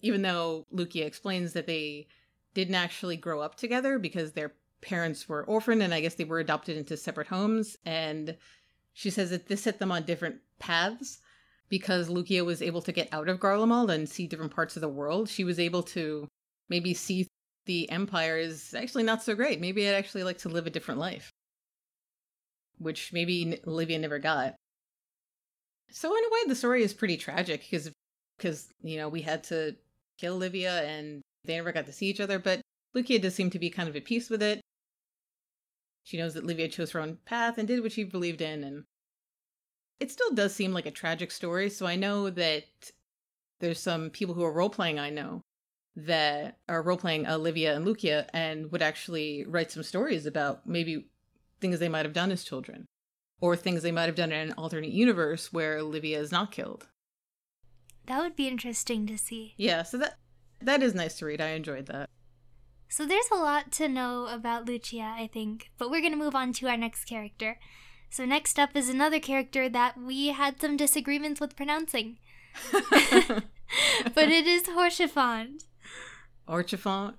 [0.00, 2.06] Even though Lucia explains that they
[2.54, 6.40] didn't actually grow up together because their parents were orphaned and I guess they were
[6.40, 7.76] adopted into separate homes.
[7.84, 8.36] And
[8.92, 11.20] she says that this set them on different paths
[11.68, 14.88] because Lucia was able to get out of Garlemald and see different parts of the
[14.88, 15.28] world.
[15.28, 16.28] She was able to
[16.68, 17.26] maybe see
[17.66, 19.60] the Empire is actually not so great.
[19.60, 21.30] Maybe I'd actually like to live a different life,
[22.78, 24.54] which maybe Olivia never got.
[25.90, 27.90] So in a way, the story is pretty tragic because
[28.36, 29.76] because you know we had to
[30.18, 32.38] kill Livia and they never got to see each other.
[32.38, 32.60] But
[32.94, 34.60] Lucia does seem to be kind of at peace with it.
[36.04, 38.84] She knows that Livia chose her own path and did what she believed in, and
[40.00, 41.70] it still does seem like a tragic story.
[41.70, 42.64] So I know that
[43.60, 44.98] there's some people who are role playing.
[44.98, 45.42] I know
[45.96, 51.06] that are role playing Olivia and Lucia and would actually write some stories about maybe
[51.60, 52.86] things they might have done as children
[53.40, 56.88] or things they might have done in an alternate universe where Olivia is not killed.
[58.06, 59.54] That would be interesting to see.
[59.56, 60.18] Yeah, so that
[60.60, 61.40] that is nice to read.
[61.40, 62.08] I enjoyed that.
[62.88, 66.34] So there's a lot to know about Lucia, I think, but we're going to move
[66.34, 67.58] on to our next character.
[68.10, 72.18] So next up is another character that we had some disagreements with pronouncing.
[72.72, 75.64] but it is Haurchefant.
[76.48, 77.14] Archifant?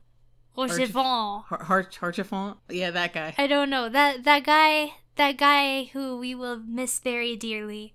[0.57, 1.45] Haurchefant.
[1.47, 2.57] Harchifant?
[2.69, 3.35] Yeah, that guy.
[3.37, 3.89] I don't know.
[3.89, 7.93] That that guy that guy who we will miss very dearly.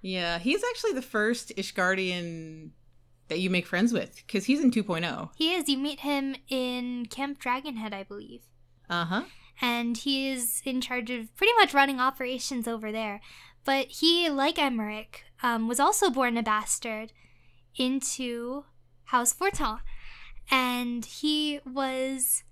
[0.00, 2.70] Yeah, he's actually the first Ishgardian
[3.28, 5.30] that you make friends with because he's in 2.0.
[5.36, 5.68] He is.
[5.68, 8.42] You meet him in Camp Dragonhead, I believe.
[8.90, 9.22] Uh huh.
[9.60, 13.20] And he is in charge of pretty much running operations over there.
[13.64, 17.12] But he, like Emeric, um, was also born a bastard
[17.76, 18.64] into
[19.04, 19.82] House Fortemps.
[20.50, 22.44] And he was.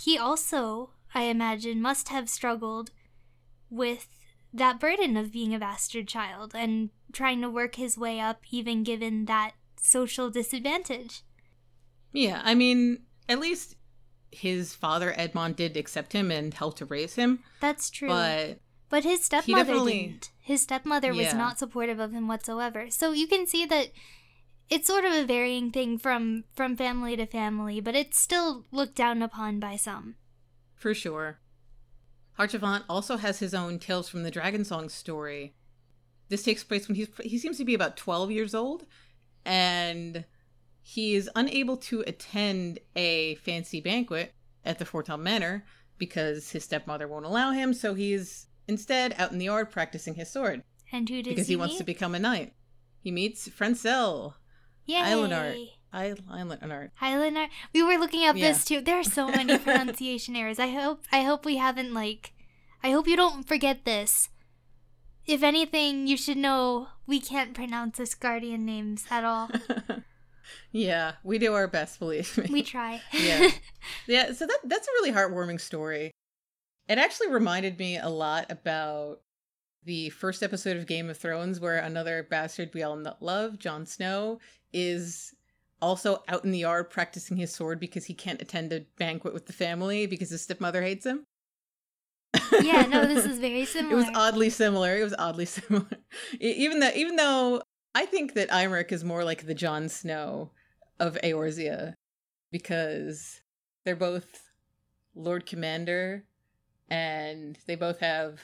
[0.00, 2.90] He also, I imagine, must have struggled
[3.68, 4.08] with
[4.52, 8.82] that burden of being a bastard child and trying to work his way up, even
[8.82, 11.22] given that social disadvantage.
[12.12, 13.76] Yeah, I mean, at least
[14.32, 17.40] his father Edmont did accept him and help to raise him.
[17.60, 18.08] That's true.
[18.08, 20.30] But but his stepmother didn't.
[20.40, 22.90] His stepmother was not supportive of him whatsoever.
[22.90, 23.88] So you can see that
[24.70, 28.94] it's sort of a varying thing from from family to family, but it's still looked
[28.94, 30.16] down upon by some.
[30.74, 31.38] for sure.
[32.38, 35.54] Haurchefant also has his own Tales from the Dragon Song story.
[36.30, 38.86] This takes place when he's he seems to be about 12 years old
[39.44, 40.24] and
[40.82, 45.64] he is unable to attend a fancy banquet at the Fortemps Manor
[45.98, 50.30] because his stepmother won't allow him, so he's instead out in the yard practicing his
[50.30, 52.54] sword And who does because he he wants to become a knight.
[53.00, 54.34] He meets Francel,
[54.90, 54.98] Yay!
[54.98, 55.68] Eilenart.
[55.92, 56.90] I Eilenart.
[56.96, 57.46] Highlander.
[57.72, 58.48] We were looking up Yeah.
[58.52, 58.80] this too.
[58.80, 60.58] There are so many pronunciation errors.
[60.58, 62.32] I hope I hope we haven't like
[62.82, 64.28] I hope you don't forget this.
[65.26, 69.48] If anything, you should know we can't pronounce Ishgardian names at all.
[70.72, 72.46] yeah, we do our best, believe me.
[72.50, 73.00] We try.
[73.12, 73.50] Yeah.
[74.06, 76.10] Yeah, so that that's a really heartwarming story.
[76.88, 79.20] It actually reminded me a lot about
[79.84, 84.38] the first episode of Game of Thrones where another bastard we all love, Jon Snow,
[84.72, 85.34] is
[85.82, 89.46] also out in the yard practicing his sword because he can't attend a banquet with
[89.46, 91.24] the family because his stepmother hates him.
[92.60, 93.92] yeah, no, this is very similar.
[93.92, 94.96] It was oddly similar.
[94.96, 95.86] It was oddly similar.
[96.38, 97.62] Even though even though
[97.94, 100.50] I think that Imeric is more like the Jon Snow
[101.00, 101.94] of Eorzea
[102.52, 103.40] because
[103.84, 104.52] they're both
[105.14, 106.24] Lord Commander
[106.88, 108.40] and they both have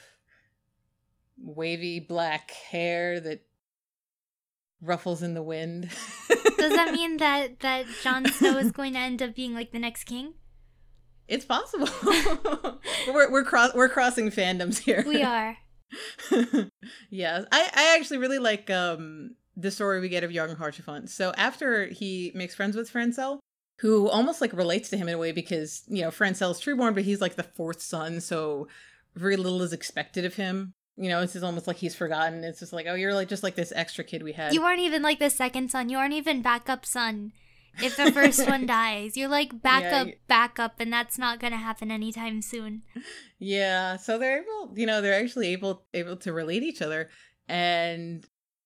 [1.41, 3.41] wavy black hair that
[4.81, 5.89] ruffles in the wind.
[6.57, 9.79] Does that mean that that Jon Snow is going to end up being like the
[9.79, 10.33] next king?
[11.27, 11.89] it's possible?
[13.07, 15.03] we're we're cross we're crossing fandoms here.
[15.05, 15.57] We are.
[17.09, 21.09] yeah, I, I actually really like um the story we get of Young Haurchefant.
[21.09, 23.39] So after he makes friends with Francel,
[23.79, 27.03] who almost like relates to him in a way because, you know, Francel's trueborn, but
[27.03, 28.67] he's like the fourth son, so
[29.15, 30.73] very little is expected of him.
[30.97, 32.43] You know, it's just almost like he's forgotten.
[32.43, 34.53] It's just like, oh, you're like just like this extra kid we had.
[34.53, 35.89] You aren't even like the second son.
[35.89, 37.33] You aren't even backup son.
[37.79, 41.91] If the first one dies, you're like backup, you- backup, and that's not gonna happen
[41.91, 42.81] anytime soon.
[43.37, 47.09] Yeah, so they're able, you know, they're actually able able to relate each other,
[47.47, 48.25] and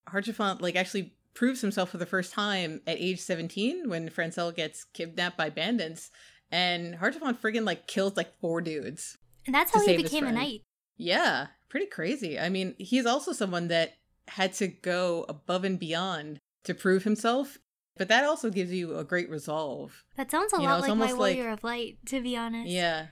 [0.10, 4.86] Haurchefant like actually proves himself for the first time at age seventeen when Francel gets
[4.86, 6.10] kidnapped by bandits,
[6.50, 9.18] and Haurchefant friggin' like kills like four dudes.
[9.46, 10.62] And that's how he became a knight.
[10.96, 12.38] Yeah, pretty crazy.
[12.38, 13.94] I mean, he's also someone that
[14.28, 17.58] had to go above and beyond to prove himself,
[17.98, 20.04] but that also gives you a great resolve.
[20.18, 22.36] That sounds a You lot it's like my almost like- Warrior of Light, to be
[22.36, 22.70] honest.
[22.70, 23.08] Yeah.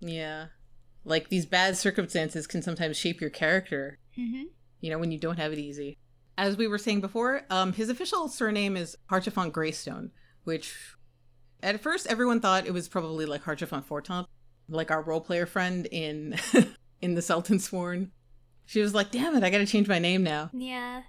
[0.00, 0.46] Yeah.
[1.04, 4.44] Like these bad circumstances can sometimes shape your character, hmm
[4.80, 5.96] you know, when you don't have it easy.
[6.36, 10.10] As we were saying before, um, his official surname is Haurchefant Greystone,
[10.42, 10.74] which
[11.62, 14.26] at first everyone thought it was probably like Haurchefant Fortemps,
[14.68, 16.36] like our role player friend in
[17.02, 18.08] in the Sultansworn.
[18.64, 21.02] She was like, "Damn it, I got to change my name now." Yeah.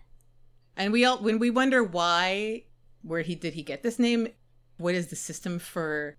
[0.75, 2.63] And we all when we wonder why
[3.03, 4.27] where he did he get this name,
[4.77, 6.17] what is the system for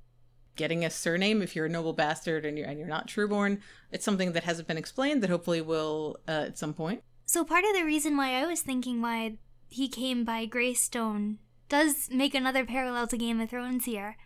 [0.56, 3.60] getting a surname if you're a noble bastard and you're and you're not trueborn?
[3.90, 7.02] It's something that hasn't been explained that hopefully will uh, at some point.
[7.26, 12.08] So part of the reason why I was thinking why he came by Greystone does
[12.12, 14.16] make another parallel to Game of Thrones here,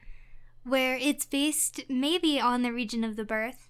[0.64, 3.67] where it's based maybe on the region of the birth,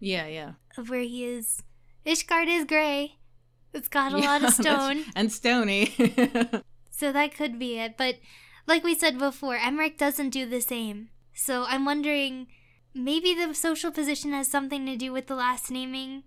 [0.00, 0.52] Yeah, yeah.
[0.76, 1.62] of where he is.
[2.06, 3.16] Ishgard is gray.
[3.72, 5.92] It's got a Yeah, lot of stone, and stony.
[6.90, 7.96] so that could be it.
[7.96, 8.16] But
[8.66, 11.10] like we said before, Aymeric doesn't do the same.
[11.34, 12.46] So I'm wondering,
[12.94, 16.22] maybe the social position has something to do with the last naming,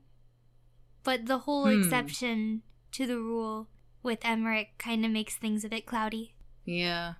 [1.04, 1.82] but the whole Hmm.
[1.82, 3.68] exception to the rule
[4.04, 6.36] with Aymeric kind of makes things a bit cloudy.
[6.66, 7.14] yeah.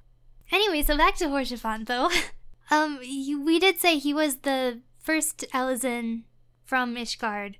[0.52, 2.10] Anyway, so back to Haurchefant though.
[2.72, 6.24] um, he, we did say he was the first Elezen
[6.71, 7.55] from Ishgard,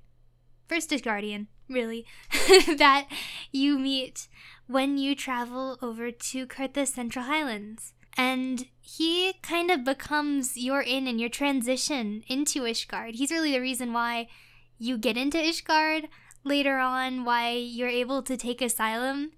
[0.70, 2.06] first Ishgardian, really,
[2.78, 3.08] that
[3.52, 4.30] you meet
[4.68, 7.92] when you travel over to Coerthas Central Highlands.
[8.16, 13.16] And he kind of becomes your in and your transition into Ishgard.
[13.16, 14.30] He's really the reason why
[14.80, 16.08] you get into Ishgard
[16.46, 19.32] later on, why you're able to take asylum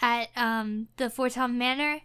[0.00, 2.02] at um, the Fortemps Manor.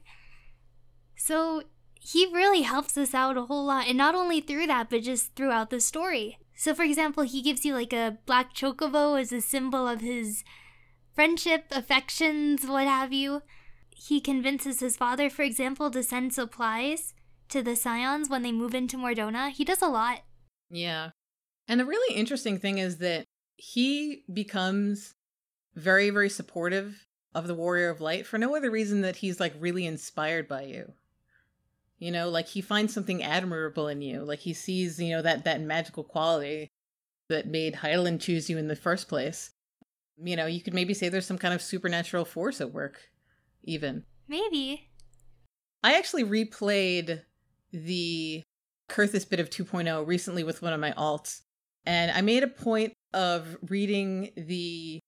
[1.15, 1.61] So
[2.01, 5.35] he really helps us out a whole lot, and not only through that, but just
[5.35, 6.39] throughout the story.
[6.57, 10.43] So, for example, he gives you like a black chocobo as a symbol of his
[11.13, 13.43] friendship, affections, what have you.
[13.95, 17.13] He convinces his father, for example, to send supplies
[17.49, 19.51] to the Scions when they move into Mor Dhona.
[19.51, 20.21] He does a lot.
[20.71, 21.11] Yeah.
[21.67, 25.13] And the really interesting thing is that he becomes
[25.75, 29.53] very, very supportive of the Warrior of Light for no other reason that he's like
[29.59, 30.93] really inspired by you.
[31.99, 34.23] You know, like he finds something admirable in you.
[34.23, 36.69] Like he sees, you know, that that magical quality
[37.29, 39.51] that made Hydaelyn choose you in the first place.
[40.23, 43.09] You know, you could maybe say there's some kind of supernatural force at work,
[43.63, 44.03] even.
[44.27, 44.89] Maybe.
[45.83, 47.21] I actually replayed
[47.71, 48.43] the
[48.89, 51.41] Coerthas bit of 2.0 recently with one of my alts,
[51.85, 54.99] and I made a point of reading the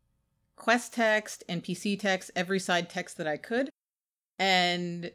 [0.55, 3.69] quest text and PC text, every side text that I could,
[4.37, 5.11] and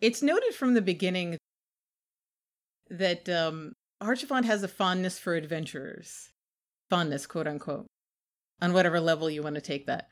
[0.00, 1.36] it's noted from the beginning
[2.90, 6.30] that um, Haurchefant has a fondness for adventurers.
[6.90, 7.86] Fondness, quote unquote,
[8.62, 10.08] on whatever level you want to take that.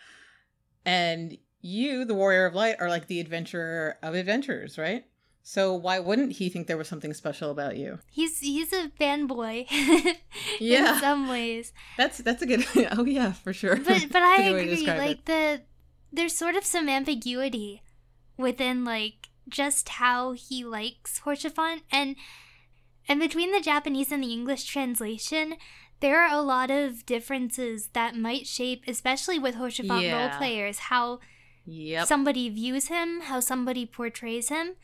[0.85, 5.05] And you, the Warrior of Light, are like the adventurer of adventurers, right?
[5.43, 8.01] So why wouldn't he think there was something special about you?
[8.11, 9.67] He's he's a fanboy
[10.61, 10.95] Yeah.
[10.95, 11.73] in some ways.
[11.97, 12.67] That's that's a good.
[12.99, 13.77] oh yeah, for sure.
[13.77, 14.87] but but I a good way to agree.
[14.87, 15.25] Like it.
[15.27, 15.63] the
[16.13, 17.83] there's sort of some ambiguity
[18.37, 22.17] within like just how he likes Haurchefant and
[23.09, 25.55] and between the Japanese and the English translation,
[26.01, 30.29] there are a lot of differences that might shape, especially with Haurchefant Yeah.
[30.29, 31.21] role players, how
[31.67, 32.07] Yep.
[32.09, 34.75] somebody views him, how somebody portrays him.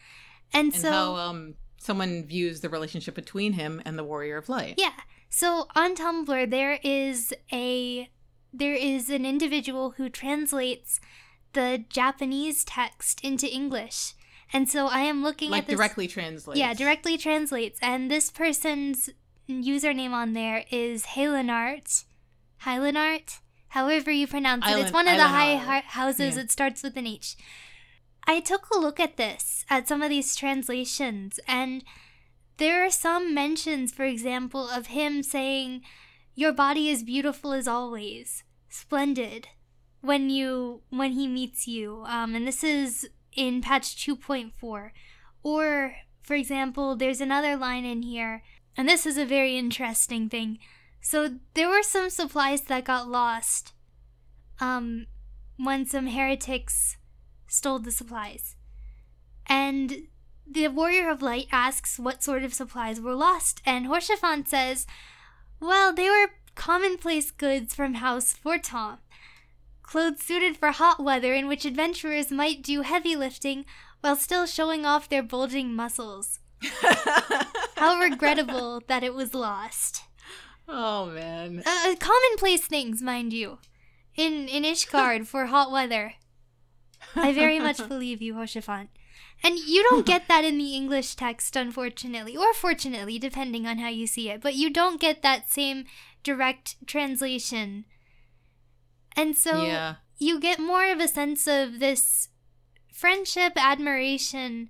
[0.53, 4.49] And, and so how um someone views the relationship between him and the Warrior of
[4.49, 4.75] Light.
[4.79, 4.93] Yeah.
[5.29, 8.09] So on Tumblr there is a
[8.53, 11.01] there is an individual who translates
[11.55, 14.13] the Japanese text into English.
[14.53, 16.59] And so I am looking like at this directly translates.
[16.59, 19.11] Yeah, directly translates and this person's
[19.49, 22.05] username on there is Haillenarte.
[22.63, 24.79] Haillenarte, however you pronounce it.
[24.79, 26.37] it's one of the high houses.
[26.37, 26.43] Yeah.
[26.43, 27.37] It starts with an H.
[28.27, 31.83] I took a look at this, at some of these translations, and
[32.59, 35.83] there are some mentions, for example, of him saying,
[36.37, 39.49] Your body is beautiful as always, splendid,
[40.01, 42.05] when you when he meets you.
[42.07, 44.91] Um, and this is in patch 2.4.
[45.43, 48.43] Or, for example, there's another line in here,
[48.77, 50.59] and this is a very interesting thing.
[51.01, 53.73] So there were some supplies that got lost
[54.61, 55.07] um,
[55.57, 56.97] when some heretics
[57.49, 58.57] stole the supplies.
[59.47, 60.07] And
[60.49, 64.87] the Warrior of Light asks what sort of supplies were lost, and Haurchefant says,
[65.61, 68.99] Well, they were commonplace goods from House Fortemps.
[69.93, 73.67] Clothes suited for hot weather in which adventurers might do heavy lifting
[74.01, 76.41] while still showing off their bulging muscles.
[77.77, 80.05] How regrettable that it was lost.
[80.67, 81.63] Oh man.
[81.67, 83.59] Uh, commonplace things, mind you,
[84.17, 86.15] in in Ishgard for hot weather.
[87.15, 88.89] I very much believe you, Haurchefant.
[89.45, 93.89] And you don't get that in the English text, unfortunately, or fortunately, depending on how
[93.89, 94.41] you see it.
[94.41, 95.85] But you don't get that same
[96.23, 97.85] direct translation.
[99.17, 99.97] And so yeah.
[100.19, 102.29] you get more of a sense of this
[102.93, 104.69] friendship, admiration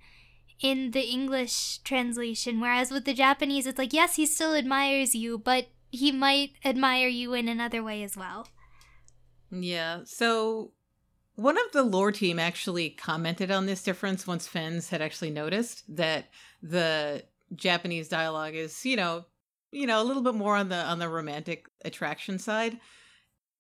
[0.61, 2.61] in the English translation.
[2.61, 7.09] Whereas with the Japanese, it's like, yes, he still admires you, but he might admire
[7.09, 8.49] you in another way as well.
[9.51, 10.01] Yeah.
[10.05, 10.73] So
[11.35, 15.85] one of the lore team actually commented on this difference once fans had actually noticed
[15.97, 16.27] that
[16.63, 17.25] the
[17.55, 19.25] Japanese dialogue is, you know,
[19.71, 22.79] you know, a little bit more on the on the romantic attraction side.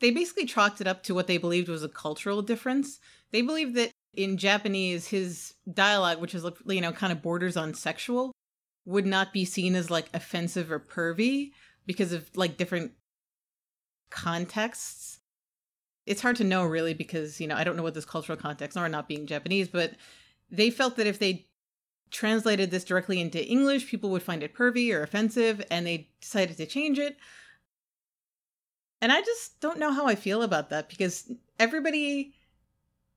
[0.02, 3.00] They basically chalked it up to what they believed was a cultural difference.
[3.30, 7.72] They believed that in Japanese his dialogue, which is you know, kind of borders on
[7.72, 8.32] sexual,
[8.84, 11.52] would not be seen as like offensive or pervy
[11.86, 12.92] because of like different
[14.10, 15.20] contexts
[16.06, 18.76] it's hard to know really because you know I don't know what this cultural context
[18.76, 19.92] are not being Japanese, but
[20.50, 21.46] they felt that if they
[22.10, 26.56] translated this directly into English, people would find it pervy or offensive, and they decided
[26.56, 27.16] to change it.
[29.02, 32.32] And I just don't know how I feel about that because everybody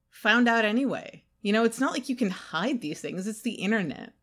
[0.10, 1.24] found out anyway.
[1.44, 4.14] You know, it's not like you can hide these things, it's the internet.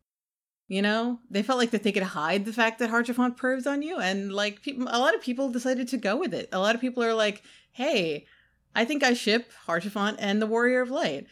[0.67, 3.81] You know, they felt like that they could hide the fact that Haurchefant pervs on
[3.81, 6.49] you, and like people, a lot of people decided to go with it.
[6.51, 8.25] A lot of people are like, "Hey,
[8.75, 11.27] I think I ship Haurchefant and the Warrior of Light.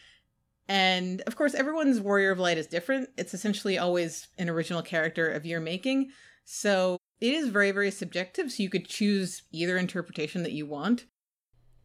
[0.68, 3.10] And of course, everyone's Warrior of Light is different.
[3.18, 6.12] It's essentially always an original character of your making.
[6.44, 8.50] So it is very, very subjective.
[8.50, 11.06] So you could choose either interpretation that you want.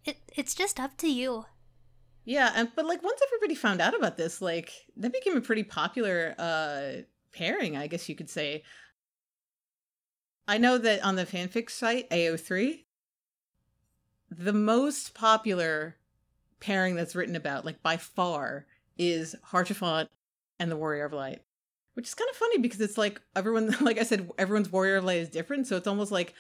[0.04, 1.46] It, it's just up to you.
[2.26, 5.64] Yeah, and, but like once everybody found out about this, like that became a pretty
[5.64, 8.64] popular uh pairing, I guess you could say.
[10.48, 12.86] I know that on the fanfic site AO3,
[14.32, 15.98] the most popular
[16.60, 18.66] pairing that's written about, like by far,
[18.98, 20.08] is Haurchefant
[20.58, 21.42] and the Warrior of Light.
[21.98, 25.04] Which is kind of funny because it's like everyone, like I said, everyone's Warrior of
[25.04, 25.66] Light is different.
[25.66, 26.36] So it's almost like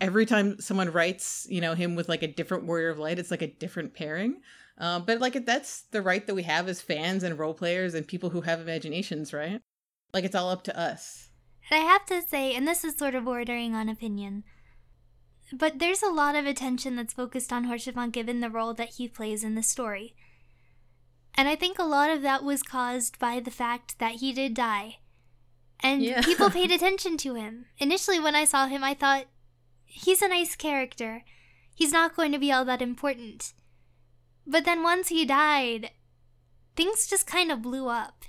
[0.00, 3.30] every time someone writes, you know, him with like a different Warrior of Light, it's
[3.30, 4.40] like a different pairing.
[4.78, 8.08] Uh, but like that's the right that we have as fans and role players and
[8.08, 9.60] people who have imaginations, right?
[10.12, 11.28] Like it's all up to us.
[11.70, 14.42] And I have to say, and this is sort of bordering on opinion,
[15.52, 19.06] but there's a lot of attention that's focused on Haurchefant given the role that he
[19.06, 20.16] plays in the story.
[21.34, 24.54] And I think a lot of that was caused by the fact that he did
[24.54, 24.98] die.
[25.80, 26.20] And yeah.
[26.22, 27.66] people paid attention to him.
[27.78, 29.26] Initially, when I saw him, I thought,
[29.84, 31.24] he's a nice character.
[31.74, 33.54] He's not going to be all that important.
[34.46, 35.90] But then once he died,
[36.76, 38.24] things just kind of blew up.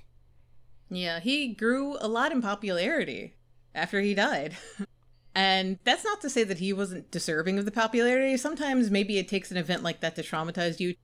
[0.90, 3.36] Yeah, he grew a lot in popularity
[3.74, 4.58] after he died.
[5.34, 8.36] And that's not to say that he wasn't deserving of the popularity.
[8.38, 10.96] Sometimes maybe it takes an event like that to traumatize you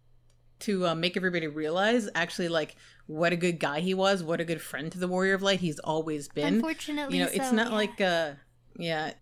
[0.60, 4.46] to uh, make everybody realize actually like what a good guy he was, what a
[4.46, 6.56] good friend to the Warrior of Light he's always been.
[6.56, 7.76] Unfortunately, you know, it's so, not yeah.
[7.76, 8.32] like uh
[8.78, 9.14] yeah,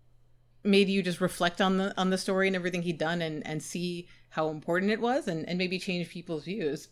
[0.64, 3.62] made you just reflect on the on the story and everything he'd done and and
[3.62, 6.88] see how important it was and and maybe change people's views.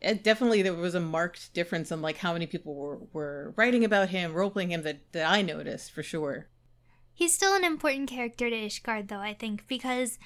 [0.00, 3.84] It definitely there was a marked difference in like how many people were were writing
[3.84, 6.48] about him, role playing him that that I noticed for sure.
[7.20, 10.18] He's still an important character to Ishgard, though, I think, because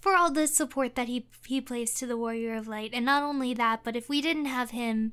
[0.00, 3.22] for all the support that he he plays to the Warrior of Light, and not
[3.22, 5.12] only that, but if we didn't have him,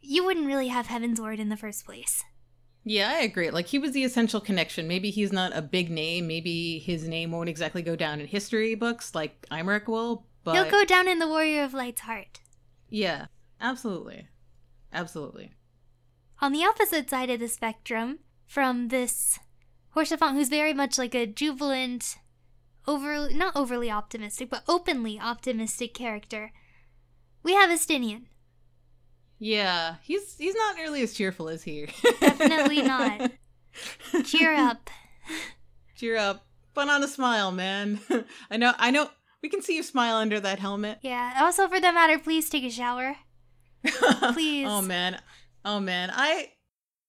[0.00, 2.24] you wouldn't really have Heaven's Ward in the first place.
[2.84, 3.50] Yeah, I agree.
[3.50, 4.88] Like he was the essential connection.
[4.88, 6.26] Maybe he's not a big name.
[6.26, 10.70] Maybe his name won't exactly go down in history books like Aymeric will, but he'll
[10.70, 12.40] go down in the Warrior of Light's heart.
[12.88, 13.26] Yeah,
[13.60, 14.28] absolutely,
[14.92, 15.52] absolutely.
[16.40, 19.38] On the opposite side of the spectrum from this
[19.94, 22.16] Haurchefant, who's very much like a jubilant,
[22.86, 26.52] overly not overly optimistic, but openly optimistic character.
[27.42, 28.24] We have Estinian.
[29.38, 31.88] Yeah, he's he's not nearly as cheerful as he.
[32.20, 33.32] Definitely not.
[34.24, 34.88] Cheer up.
[35.96, 36.46] Cheer up.
[36.74, 38.00] Put on a smile, man.
[38.50, 39.10] I know I know
[39.42, 40.98] we can see you smile under that helmet.
[41.02, 41.38] Yeah.
[41.40, 43.16] Also for that matter, please take a shower.
[44.32, 44.66] Please.
[44.68, 45.20] oh man.
[45.64, 46.12] Oh man.
[46.14, 46.52] I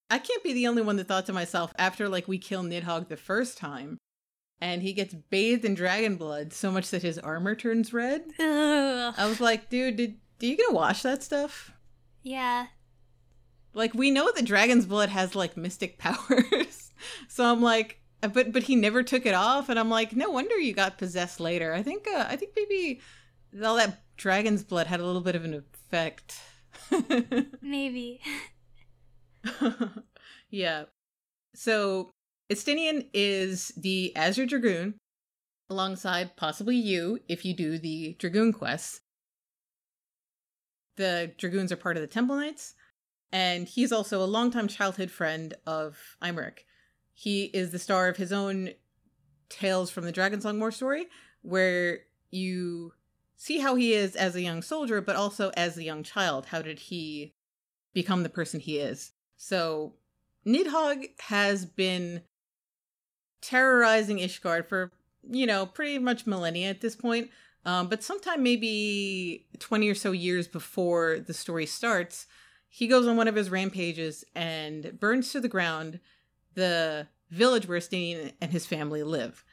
[0.09, 3.09] I can't be the only one that thought to myself after like we kill Nidhogg
[3.09, 3.99] the first time
[4.63, 8.21] and he gets bathed in dragon blood so much that his armor turns red.
[8.39, 9.13] Ugh.
[9.17, 11.73] I was like, dude, did do you gonna wash that stuff?
[12.21, 12.67] Yeah.
[13.73, 16.93] Like we know that dragon's blood has like mystic powers.
[17.27, 20.57] so I'm like but but he never took it off and I'm like, no wonder
[20.57, 21.73] you got possessed later.
[21.73, 23.01] I think uh, I think maybe
[23.61, 26.39] all that dragon's blood had a little bit of an effect.
[27.61, 28.21] Maybe.
[30.49, 30.85] yeah.
[31.53, 32.12] So
[32.51, 34.95] Estinian is the Azure Dragoon,
[35.69, 39.01] alongside possibly you if you do the Dragoon quests.
[40.97, 42.75] The Dragoons are part of the Temple Knights,
[43.31, 46.65] and he's also a longtime childhood friend of Aymeric.
[47.13, 48.71] He is the star of his own
[49.49, 51.07] Tales from the Dragonsong War story,
[51.41, 52.93] where you
[53.35, 56.47] see how he is as a young soldier, but also as a young child.
[56.47, 57.33] How did he
[57.93, 59.11] become the person he is?
[59.37, 59.93] So,
[60.45, 62.21] Nidhogg has been
[63.43, 64.91] terrorizing Ishgard for,
[65.29, 67.29] you know, pretty much millennia at this point.
[67.65, 72.25] Um, but sometime maybe 20 or so years before the story starts,
[72.67, 75.99] he goes on one of his rampages and burns to the ground
[76.55, 79.43] the village where Estinian and his family live,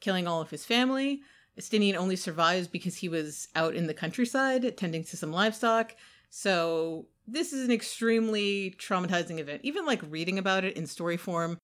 [0.00, 1.22] killing all of his family.
[1.58, 5.94] Estinian only survives because he was out in the countryside tending to some livestock.
[6.28, 9.60] So this is an extremely traumatizing event.
[9.64, 11.58] Even like reading about it in story form,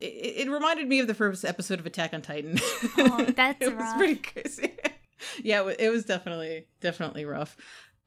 [0.00, 2.58] it, it reminded me of the first episode of Attack on Titan.
[2.98, 3.78] Oh, that's it rough.
[3.80, 4.72] was pretty crazy.
[5.42, 7.56] yeah, it it was definitely definitely rough,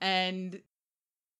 [0.02, 0.62] and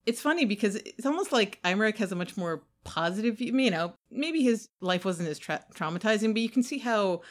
[0.06, 3.56] it's funny because it's almost like Aymeric has a much more positive view.
[3.56, 7.22] You know, maybe his life wasn't as tra- traumatizing, but you can see how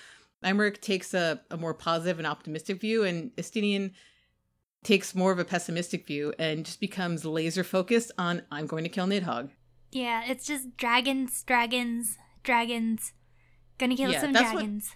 [0.43, 3.93] Aymeric takes a, a more positive and optimistic view, and Estinian
[4.83, 8.89] takes more of a pessimistic view and just becomes laser focused on I'm going to
[8.89, 9.49] kill Nidhogg.
[9.91, 12.17] Yeah, it's just dragons, dragons,
[12.47, 13.13] dragons.
[13.77, 14.95] Gonna kill Yeah, some that's what- dragons.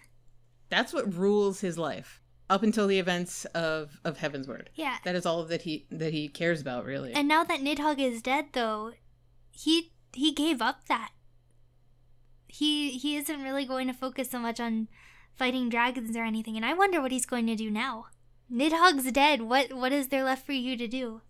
[0.70, 4.68] That's what rules his life up until the events of of Heavensward.
[4.74, 4.98] Yeah.
[5.04, 7.14] That is all that he that he cares about, really.
[7.14, 8.94] And now that Nidhogg is dead though,
[9.52, 11.12] he he gave up that.
[12.48, 14.88] He he isn't really going to focus so much on
[15.36, 18.08] fighting dragons or anything, and I wonder what he's going to do now.
[18.52, 19.44] Nidhogg's dead.
[19.44, 21.22] What what is there left for you to do?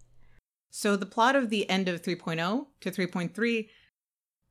[0.70, 3.68] So the plot of the end of 3.0 to 3.3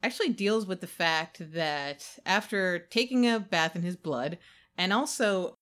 [0.03, 4.39] actually deals with the fact that after taking a bath in his blood
[4.77, 5.55] and also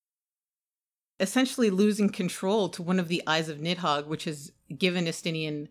[1.21, 5.69] essentially losing control to one of the eyes of Nidhogg, which has given Estinian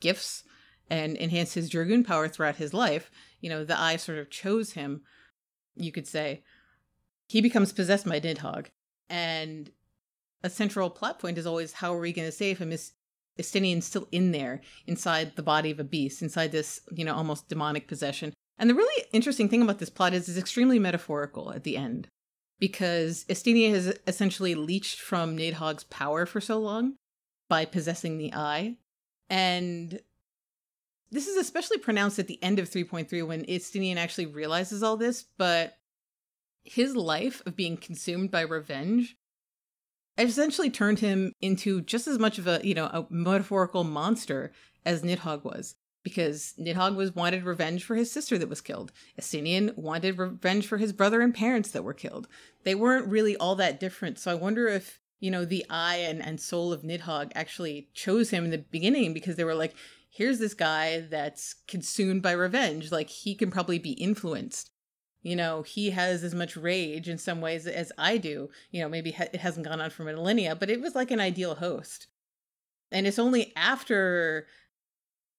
[0.00, 0.44] gifts
[0.90, 4.72] and enhanced his dragoon power throughout his life, you know, the eye sort of chose
[4.72, 5.02] him,
[5.74, 6.42] you could say.
[7.28, 8.66] He becomes possessed by Nidhogg.
[9.08, 9.70] And
[10.42, 12.70] a central plot point is always how are we going to save him?
[12.70, 12.92] Is
[13.38, 17.48] Estinian's still in there, inside the body of a beast, inside this, you know, almost
[17.48, 18.32] demonic possession.
[18.58, 22.08] And the really interesting thing about this plot is it's extremely metaphorical at the end.
[22.60, 26.94] Because Estinian has essentially leached from Nidhogg's power for so long
[27.48, 28.76] by possessing the eye.
[29.28, 30.00] And
[31.10, 35.24] this is especially pronounced at the end of 3.3 when Estinian actually realizes all this,
[35.36, 35.76] but
[36.62, 39.16] his life of being consumed by revenge
[40.18, 44.52] essentially turned him into just as much of a, you know, a metaphorical monster
[44.84, 45.74] as Nidhogg was.
[46.02, 48.92] Because Nidhogg was wanted revenge for his sister that was killed.
[49.18, 52.28] Estinian wanted revenge for his brother and parents that were killed.
[52.62, 54.18] They weren't really all that different.
[54.18, 58.28] So I wonder if, you know, the eye and, and soul of Nidhogg actually chose
[58.28, 59.74] him in the beginning because they were like,
[60.10, 62.92] here's this guy that's consumed by revenge.
[62.92, 64.70] Like he can probably be influenced
[65.24, 68.48] you know he has as much rage in some ways as i do.
[68.70, 71.56] You know maybe it hasn't gone on for millennia but it was like an ideal
[71.56, 72.06] host.
[72.92, 74.46] And it's only after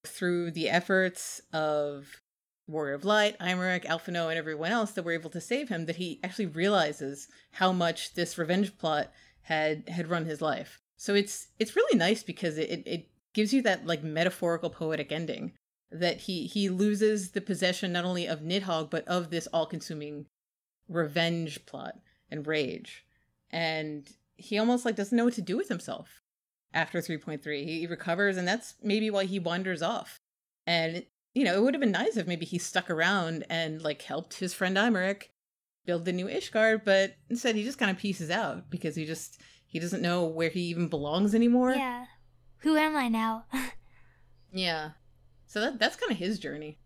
[0.05, 2.21] through the efforts of
[2.67, 5.97] warrior of light Aymeric Alphinaud and everyone else that were able to save him that
[5.97, 9.11] he actually realizes how much this revenge plot
[9.43, 10.81] had had run his life.
[10.97, 15.53] So it's it's really nice because it it gives you that like metaphorical poetic ending
[15.91, 20.25] that he he loses the possession not only of Nidhogg but of this all-consuming
[20.87, 21.95] revenge plot
[22.29, 23.05] and rage,
[23.51, 26.21] and he almost like doesn't know what to do with himself
[26.73, 27.63] after 3.3.
[27.63, 30.19] He recovers, and that's maybe why he wanders off.
[30.67, 34.01] And you know, it would have been nice if maybe he stuck around and like
[34.01, 35.23] helped his friend Aymeric
[35.85, 39.39] build the new Ishgard, but instead he just kind of pieces out because he just
[39.67, 41.71] he doesn't know where he even belongs anymore.
[41.71, 42.05] Yeah.
[42.59, 43.45] Who am I now?
[44.55, 44.91] Yeah.
[45.47, 46.77] So that that's kind of his journey.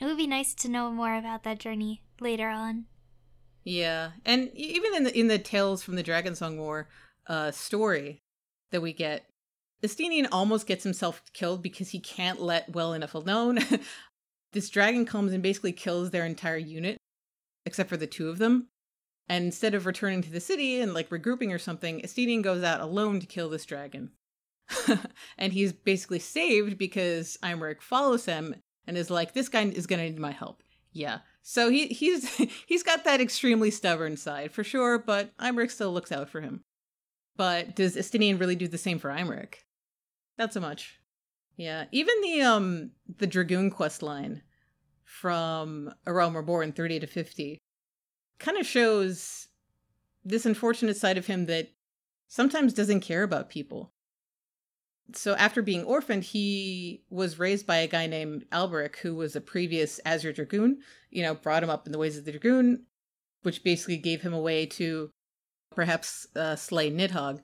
[0.00, 2.86] it would be nice to know more about that journey later on.
[3.64, 6.88] Yeah, and even in the in the Tales from the Dragon Song War
[7.26, 8.22] uh, story
[8.70, 9.26] that we get,
[9.82, 13.58] Estinian almost gets himself killed because he can't let well enough alone.
[14.52, 16.98] this dragon comes and basically kills their entire unit,
[17.66, 18.68] except for the two of them.
[19.28, 22.80] And instead of returning to the city and like regrouping or something, Estinian goes out
[22.80, 24.10] alone to kill this dragon.
[25.38, 28.54] and he's basically saved because Aymeric follows him
[28.86, 31.18] and is like, "This guy is gonna need my help." Yeah.
[31.42, 32.28] So he he's
[32.66, 36.62] he's got that extremely stubborn side for sure, but Aymeric still looks out for him.
[37.36, 39.54] But does Estinian really do the same for Aymeric?
[40.38, 41.00] Not so much.
[41.56, 41.84] Yeah.
[41.92, 44.42] Even the um the Dragoon quest line
[45.04, 47.58] from A Realm Reborn 30 to 50
[48.38, 49.48] kind of shows
[50.24, 51.70] this unfortunate side of him that
[52.28, 53.92] sometimes doesn't care about people.
[55.14, 59.40] So after being orphaned, he was raised by a guy named Alberic, who was a
[59.40, 60.78] previous Azure Dragoon.
[61.10, 62.84] You know, brought him up in the ways of the Dragoon,
[63.42, 65.10] which basically gave him a way to
[65.74, 67.40] perhaps uh, slay Nidhogg.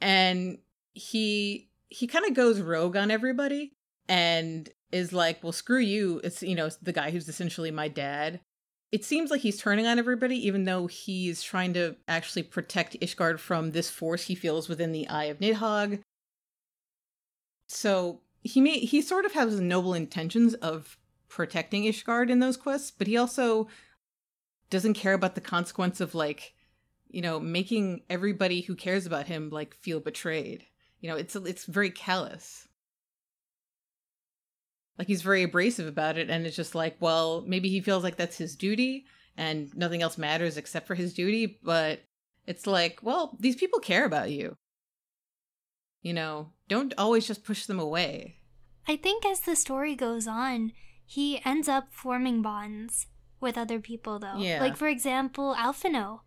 [0.00, 0.58] And
[0.94, 3.72] he he kind of goes rogue on everybody
[4.08, 8.40] and is like, "Well, screw you." It's you know the guy who's essentially my dad.
[8.92, 13.38] It seems like he's turning on everybody, even though he's trying to actually protect Ishgard
[13.38, 16.00] from this force he feels within the Eye of Nidhogg.
[17.72, 20.98] So he may he sort of has noble intentions of
[21.28, 23.68] protecting Ishgard in those quests, but he also
[24.70, 26.54] doesn't care about the consequence of like,
[27.08, 30.64] you know, making everybody who cares about him like feel betrayed.
[30.98, 32.66] You know, it's it's very callous.
[34.98, 38.16] Like he's very abrasive about it and it's just like, well, maybe he feels like
[38.16, 39.06] that's his duty
[39.36, 42.00] and nothing else matters except for his duty, but
[42.48, 44.56] it's like, well, these people care about you.
[46.02, 48.36] You know, don't always just push them away.
[48.88, 50.72] I think as the story goes on,
[51.04, 53.06] he ends up forming bonds
[53.40, 54.38] with other people, though.
[54.38, 54.60] Yeah.
[54.60, 56.20] Like, for example, Alphinaud.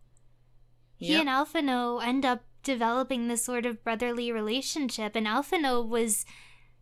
[0.97, 1.21] He Yep.
[1.21, 6.25] and Alphinaud end up developing this sort of brotherly relationship, and Alphinaud was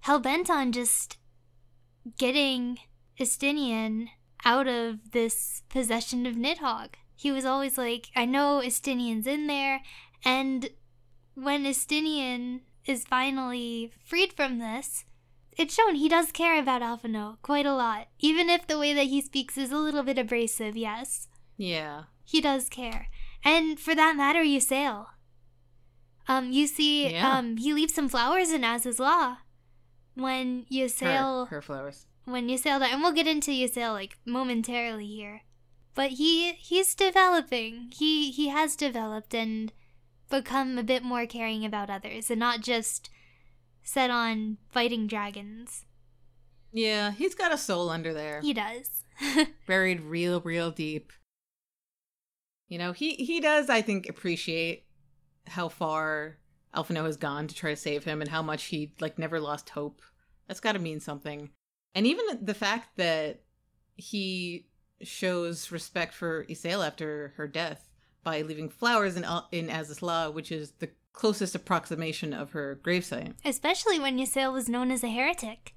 [0.01, 1.17] hell bent on just
[2.17, 2.77] getting
[3.19, 4.07] Estinian
[4.43, 6.95] out of this possession of Nidhogg.
[7.15, 9.81] He was always like, I know Estinian's in there,
[10.25, 10.69] and
[11.35, 15.05] when Estinian is finally freed from this,
[15.57, 18.07] it's shown he does care about Alphinaud quite a lot.
[18.19, 21.27] Even if the way that he speaks is a little bit abrasive, yes.
[21.57, 22.03] Yeah.
[22.23, 23.07] He does care.
[23.43, 25.07] And for that matter, Ysayle.
[26.27, 27.37] Um, you see, Yeah.
[27.37, 29.39] um, he leaves some flowers in Azys Lla.
[30.13, 32.05] When Ysayle Her, her flowers.
[32.25, 35.41] when Ysayle died, and we'll get into Ysayle like momentarily here.
[35.95, 37.91] But he he's developing.
[37.97, 39.73] He he has developed and
[40.31, 43.09] become a bit more caring about others and not just
[43.83, 45.85] set on fighting dragons.
[46.71, 48.41] Yeah, he's got a soul under there.
[48.41, 49.03] He does.
[49.67, 51.11] buried real real deep
[52.67, 54.85] you know he he does i think appreciate
[55.47, 56.37] how far
[56.75, 59.69] Alphinaud has gone to try to save him and how much he like never lost
[59.69, 60.01] hope
[60.47, 61.49] that's got to mean something
[61.93, 63.41] and even the fact that
[63.95, 64.67] he
[65.01, 67.90] shows respect for Ysayle after her death
[68.23, 73.33] by leaving flowers in in Azys Lla, which is the closest approximation of her gravesite.
[73.43, 75.73] Especially when Ysayle was known as a heretic.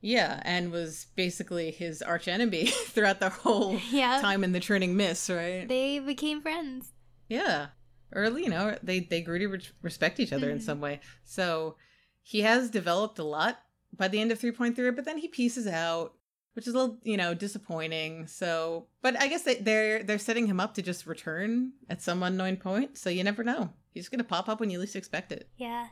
[0.00, 4.20] Yeah, and was basically his archenemy throughout the whole Yeah.
[4.20, 5.66] time in the Churning Mist, right?
[5.68, 6.92] They became friends.
[7.28, 7.68] Yeah.
[8.12, 10.62] Or, you know, they, they grew to re- respect each other in Mhm.
[10.62, 11.00] some way.
[11.24, 11.76] So
[12.22, 13.58] he has developed a lot
[13.96, 16.14] by the end of 3.3, but then he pieces out,
[16.56, 18.26] which is a little, you know, disappointing.
[18.26, 22.22] So, but I guess they, they're they're setting him up to just return at some
[22.22, 22.96] unknown point.
[22.98, 23.70] So you never know.
[23.92, 25.48] He's just to pop up when you least expect it.
[25.56, 25.88] Yeah.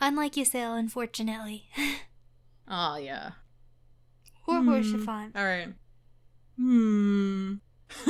[0.00, 1.68] Unlike Ysayle, unfortunately.
[2.66, 3.32] Oh, yeah.
[4.48, 4.68] or Hmm.
[4.70, 5.32] Haurchefant.
[5.36, 5.74] All right.
[6.56, 7.54] Hmm.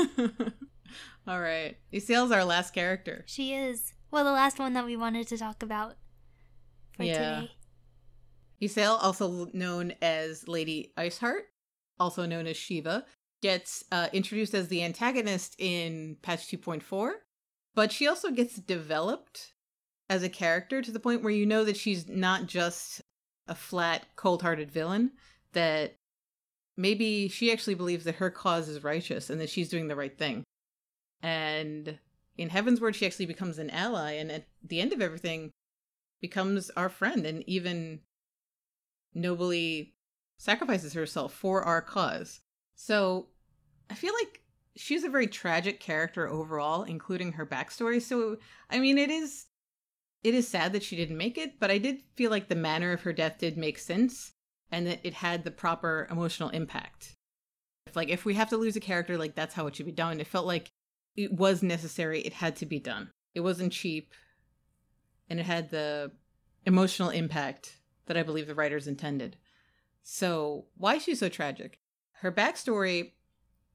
[1.26, 1.76] All right.
[1.92, 3.24] Ysayle's our last character.
[3.26, 3.94] She is.
[4.12, 5.96] Well, the last one that we wanted to talk about
[6.96, 7.40] for Yeah.
[7.40, 7.50] today.
[8.62, 11.42] Ysayle, also known as Lady Iceheart,
[11.99, 13.05] also known as Shiva,
[13.42, 17.12] gets uh, introduced as the antagonist in patch 2.4,
[17.74, 19.53] but she also gets developed
[20.09, 23.03] as a character to the point where you know that she's not just
[23.49, 25.12] a flat, cold hearted villain,
[25.53, 25.97] that
[26.76, 30.16] maybe she actually believes that her cause is righteous and that she's doing the right
[30.16, 30.42] thing.
[31.22, 31.99] And
[32.36, 35.51] in Heavensward, she actually becomes an ally, and at the end of everything,
[36.20, 38.01] becomes our friend and even
[39.14, 39.93] nobly
[40.39, 42.41] sacrifices herself for our cause.
[42.74, 43.28] So
[43.91, 44.43] I feel like
[44.76, 48.01] she's a very tragic character overall, including her backstory.
[48.03, 48.39] So
[48.70, 49.47] I mean it is
[50.22, 52.93] it is sad that she didn't make it, but I did feel like the manner
[52.93, 54.32] of her death did make sense
[54.70, 57.14] and that it had the proper emotional impact.
[57.87, 59.93] If like if we have to lose a character, like that's how it should be
[59.93, 60.20] done.
[60.20, 60.70] It felt like
[61.16, 63.11] it was necessary, it had to be done.
[63.35, 64.12] It wasn't cheap
[65.28, 66.12] and it had the
[66.66, 69.37] emotional impact that I believe the writers intended.
[70.07, 71.80] So, why is she so tragic?
[72.20, 73.12] Her backstory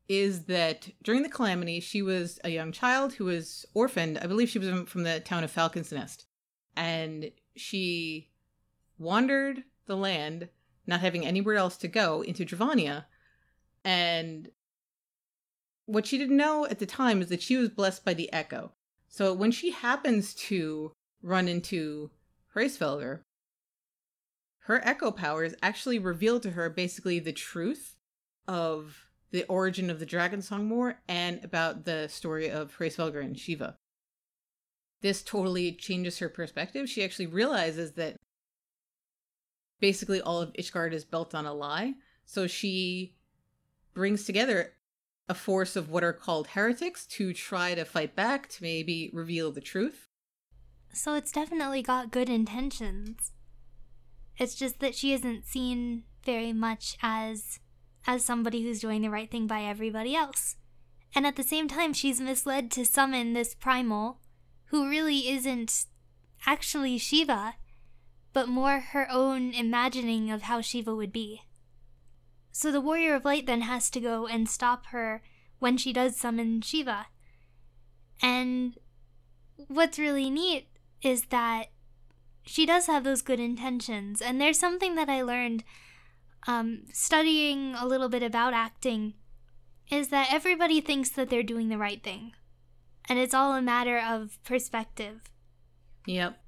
[0.07, 4.19] is that during the calamity, she was a young child who was orphaned.
[4.19, 6.25] I believe she was from the town of Falcon's Nest.
[6.77, 8.30] And she
[8.99, 10.49] wandered the land,
[10.86, 13.05] not having anywhere else to go, into Dravania.
[13.84, 14.49] And
[15.88, 18.73] what she didn't know at the time is that she was blessed by the Echo.
[19.07, 20.91] So when she happens to
[21.23, 22.11] run into
[22.55, 23.21] Hraesvelgr,
[24.64, 27.95] her echo powers actually reveal to her basically the truth
[28.47, 33.38] of the origin of the Dragon Song War and about the story of Hraesvelgr and
[33.38, 33.78] Shiva.
[35.01, 36.89] This totally changes her perspective.
[36.89, 38.18] She actually realizes that
[39.80, 41.93] basically all of Ishgard is built on a lie.
[42.26, 43.16] So she
[43.93, 44.74] brings together
[45.28, 49.51] a force of what are called heretics to try to fight back, to maybe reveal
[49.51, 50.07] the truth.
[50.91, 53.32] So it's definitely got good intentions.
[54.39, 57.59] It's just that she isn't seen very much as
[58.07, 60.55] as somebody who's doing the right thing by everybody else.
[61.13, 64.19] And at the same time, she's misled to summon this primal
[64.65, 65.85] who really isn't
[66.45, 67.55] actually Shiva,
[68.31, 71.41] but more her own imagining of how Shiva would be.
[72.51, 75.21] So the Warrior of Light then has to go and stop her
[75.59, 77.07] when she does summon Shiva.
[78.21, 78.77] And
[79.67, 80.67] what's really neat
[81.01, 81.67] is that
[82.49, 84.23] she does have those good intentions.
[84.23, 85.63] And there's something that I learned
[86.47, 89.13] um, studying a little bit about acting
[89.91, 92.31] is that everybody thinks that they're doing the right thing.
[93.07, 95.21] And it's all a matter of perspective.
[96.07, 96.39] Yep.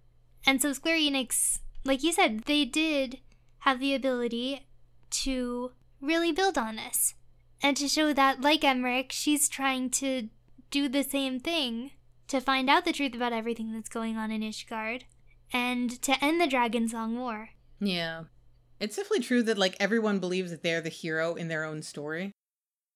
[0.43, 3.19] And so Square Enix, like you said, they did
[3.59, 4.65] have the ability
[5.11, 5.71] to
[6.01, 7.13] really build on this
[7.61, 10.29] and to show that, like Aymeric, she's trying to
[10.71, 11.91] do the same thing
[12.27, 15.03] to find out the truth about everything that's going on in Ishgard
[15.53, 17.49] and to end the Dragon Song War.
[17.79, 18.23] Yeah.
[18.79, 22.31] It's definitely true that like everyone believes that they're the hero in their own story.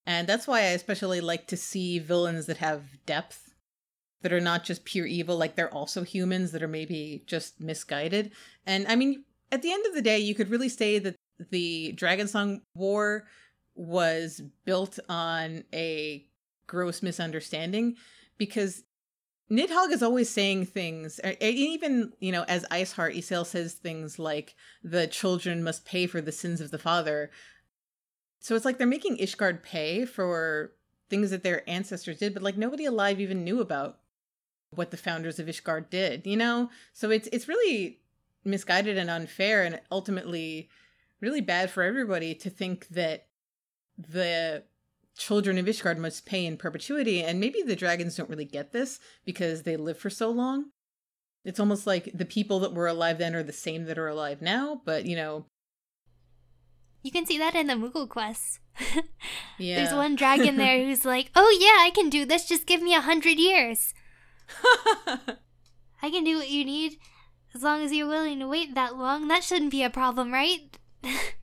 [0.06, 3.54] And that's why I especially like to see villains that have depth,
[4.22, 8.32] that are not just pure evil, like they're also humans that are maybe just misguided.
[8.66, 11.16] And I mean, at the end of the day, you could really say that
[11.50, 13.26] the Dragon Song War
[13.74, 16.24] was built on a
[16.66, 17.96] gross misunderstanding
[18.38, 18.82] because
[19.50, 25.06] Nidhogg is always saying things, even, you know, as Iceheart, Ysayle says things like, the
[25.06, 27.30] children must pay for the sins of the father.
[28.40, 30.72] So it's like they're making Ishgard pay for
[31.08, 33.98] things that their ancestors did, but like nobody alive even knew about
[34.70, 36.70] what the founders of Ishgard did, you know?
[36.92, 38.00] So it's it's really
[38.44, 40.68] misguided and unfair and ultimately
[41.20, 43.26] really bad for everybody to think that
[43.96, 44.64] the
[45.16, 47.22] children of Ishgard must pay in perpetuity.
[47.22, 50.66] And maybe the dragons don't really get this because they live for so long.
[51.44, 54.42] It's almost like the people that were alive then are the same that are alive
[54.42, 55.46] now, but you know.
[57.02, 58.58] You can see that in the Moogle quests.
[59.58, 59.76] yeah.
[59.76, 62.94] There's one dragon there who's like, oh yeah, I can do this, just give me
[62.94, 63.94] a hundred years.
[66.02, 66.98] I can do what you need
[67.54, 69.28] as long as you're willing to wait that long.
[69.28, 70.76] That shouldn't be a problem, right?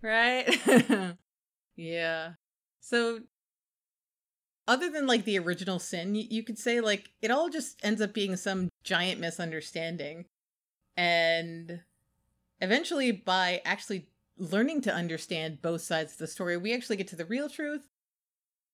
[0.01, 1.15] right?
[1.77, 2.33] yeah.
[2.81, 3.21] So
[4.67, 8.01] other than like the original sin, you, you could say like it all just ends
[8.01, 10.25] up being some giant misunderstanding.
[10.95, 11.81] And
[12.61, 17.15] eventually, by actually learning to understand both sides of the story, we actually get to
[17.15, 17.87] the real truth.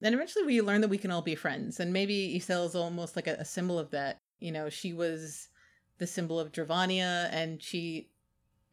[0.01, 1.79] Then eventually, we learn that we can all be friends.
[1.79, 4.17] And maybe Ysayle is almost like a, a symbol of that.
[4.39, 5.49] You know, she was
[5.97, 8.09] the symbol of Dravania, and she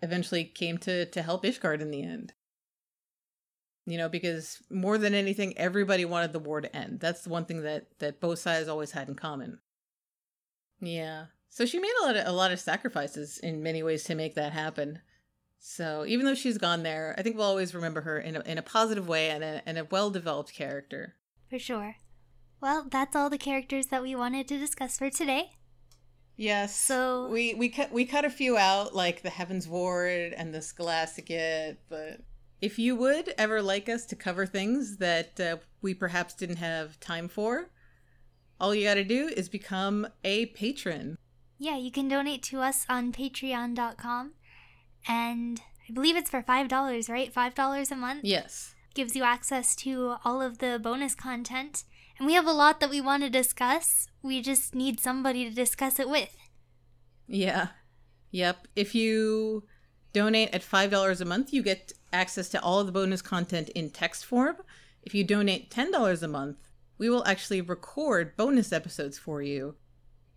[0.03, 2.33] eventually came to to help Ishgard in the end
[3.87, 7.01] you know because more than anything everybody wanted the war to end.
[7.01, 9.61] That's the one thing that that both sides always had in common.
[10.81, 11.27] Yeah.
[11.49, 14.35] So she made a lot of a lot of sacrifices in many ways to make
[14.35, 15.01] that happen.
[15.59, 18.59] So even though she's gone there i think we'll always remember her in a, in
[18.59, 21.15] a positive way and a, and a well-developed character.
[21.49, 21.97] For sure.
[22.61, 25.53] Well that's all the characters that we wanted to discuss for today.
[26.37, 26.77] Yes.
[26.77, 30.61] So we we cut we cut a few out, like the Heaven's Ward and the
[30.61, 32.21] Scholasticate, but
[32.61, 36.99] if you would ever like us to cover things that uh, we perhaps didn't have
[37.01, 37.71] time for,
[38.61, 41.17] all you got to do is become a patron.
[41.59, 44.33] Yeah, you can donate to us on patreon.com.
[45.09, 47.33] And I believe it's for $5, right?
[47.33, 48.21] $5 a month?
[48.25, 48.75] Yes.
[48.95, 51.85] Gives you access to all of the bonus content.
[52.19, 54.09] And we have a lot that we want to discuss.
[54.23, 56.35] We just need somebody to discuss it with.
[57.29, 57.69] Yeah.
[58.31, 58.69] Yep.
[58.75, 59.65] If you
[60.13, 63.91] donate at $5 a month, you get access to all of the bonus content in
[63.91, 64.57] text form.
[65.03, 66.57] If you donate $10 a month,
[66.99, 69.77] we will actually record bonus episodes for you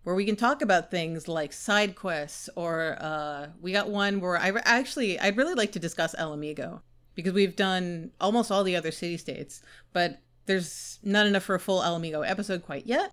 [0.03, 4.37] where we can talk about things like side quests or uh, we got one where
[4.37, 6.81] I actually I'd really like to discuss Ala Mhigo
[7.15, 9.61] because we've done almost all the other city states,
[9.93, 13.11] but there's not enough for a full Ala Mhigo episode quite yet.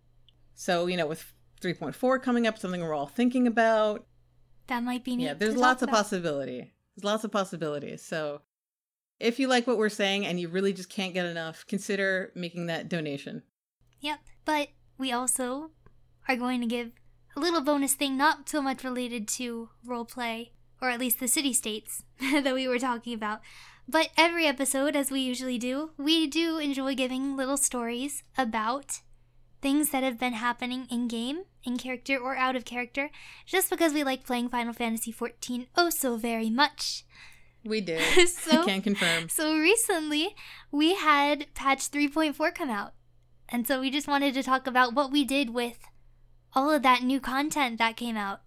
[0.55, 4.07] So, you know, with 3.4 coming up, something we're all thinking about.
[4.69, 5.25] That might be neat.
[5.25, 6.73] Yeah, there's lots of possibility.
[6.97, 8.01] There's lots of possibilities.
[8.01, 8.41] So
[9.19, 12.67] if you like what we're saying and you really just can't get enough, consider making
[12.67, 13.43] that donation.
[14.01, 15.71] Yep, but we also
[16.29, 16.93] are going to give
[17.37, 20.51] a little bonus thing not so much related to roleplay,
[20.81, 23.41] or at least the city states that we were talking about,
[23.89, 29.01] But every episode, as we usually do, we do enjoy giving little stories about
[29.63, 33.11] things that have been happening in game, in character, or out of character,
[33.47, 37.05] just because we like playing Final Fantasy XIV oh so very much.
[37.67, 38.29] We did.
[38.29, 39.29] So- I can confirm.
[39.29, 40.35] So recently,
[40.71, 42.93] we had patch 3.4 come out.
[43.49, 45.79] And so we just wanted to talk about what we did with
[46.55, 48.41] all of that new content that came out.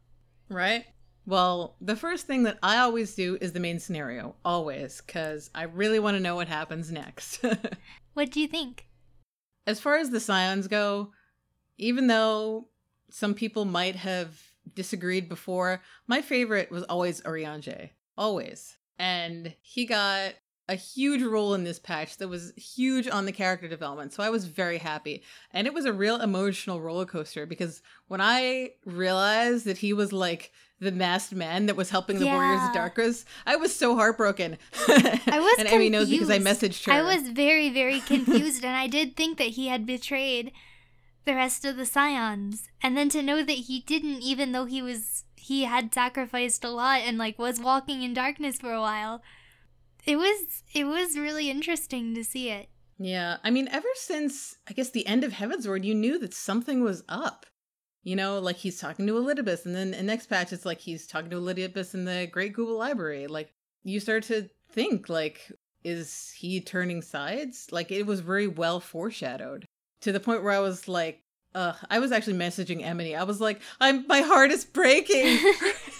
[0.49, 0.85] Right?
[1.25, 5.63] Well, the first thing that I always do is the main scenario, always, because I
[5.63, 7.43] really want to know what happens next.
[8.15, 8.85] What do you think?
[9.67, 11.11] as far as the Scions go,
[11.77, 12.67] even though
[13.11, 14.41] some people might have
[14.73, 17.91] disagreed before, my favorite was always Urianger.
[18.17, 18.77] Always.
[18.99, 20.33] And he got
[20.67, 24.13] a huge role in this patch that was huge on the character development.
[24.13, 25.23] So I was very happy.
[25.51, 30.13] And it was a real emotional roller coaster because when I realized that he was
[30.13, 32.73] like the masked man that was helping the Warriors of Yeah.
[32.73, 34.59] Darkness, I was so heartbroken.
[34.87, 36.93] I was and Emmy knows because I messaged her.
[36.93, 40.51] I was very, very confused, and I did think that he had betrayed
[41.25, 42.67] the rest of the Scions.
[42.81, 46.69] And then to know that he didn't, even though he was he had sacrificed a
[46.69, 49.23] lot and like was walking in darkness for a while.
[50.05, 52.69] It was it was really interesting to see it.
[52.99, 56.83] Yeah, I mean, ever since I guess the end of Heavensward, you knew that something
[56.83, 57.47] was up.
[58.03, 61.07] You know, like he's talking to Elidibus, and then the next patch, it's like he's
[61.07, 63.25] talking to Elidibus in the Great Gubal Library.
[63.25, 63.51] Like
[63.83, 65.51] you start to think, like,
[65.83, 67.67] is he turning sides?
[67.71, 69.65] Like it was very well foreshadowed
[70.01, 71.23] to the point where I was like,
[71.55, 73.15] uh, I was actually messaging Emily.
[73.15, 75.39] I was like, I'm my heart is breaking.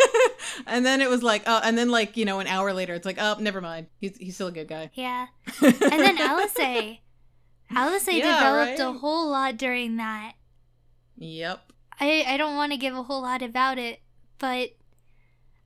[0.68, 3.06] and then it was like, oh, and then like you know, an hour later, it's
[3.06, 3.88] like, oh, never mind.
[4.00, 4.92] He's he's still a good guy.
[4.94, 5.28] Yeah.
[5.62, 7.00] And then Alisaie.
[7.72, 10.34] Alisaie Yeah, developed a whole lot during that.
[11.18, 11.72] Yep.
[12.00, 14.00] I, I don't want to give a whole lot about it,
[14.40, 14.70] but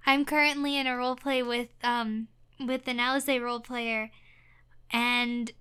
[0.05, 2.29] I'm currently in a role play with um
[2.59, 4.11] with an Alisaie role player,
[4.91, 5.51] and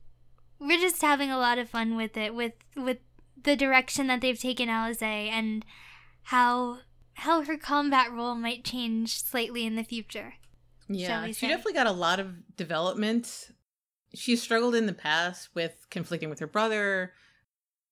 [0.61, 2.99] we're just having a lot of fun with it with with
[3.45, 5.64] the direction that they've taken Alisaie and
[6.24, 6.78] how
[7.14, 10.34] how her combat role might change slightly in the future.
[10.88, 13.51] Yeah, she definitely got a lot of development.
[14.14, 17.12] She struggled in the past with conflicting with her brother,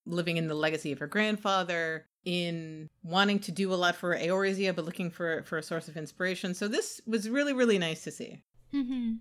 [0.07, 4.74] living in the legacy of her grandfather, in wanting to do a lot for Eorzea,
[4.74, 6.55] but looking for for a source of inspiration.
[6.55, 8.42] So this was really, really nice to see.
[8.70, 9.14] hmm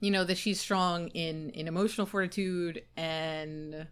[0.00, 3.88] You know that she's strong in in emotional fortitude and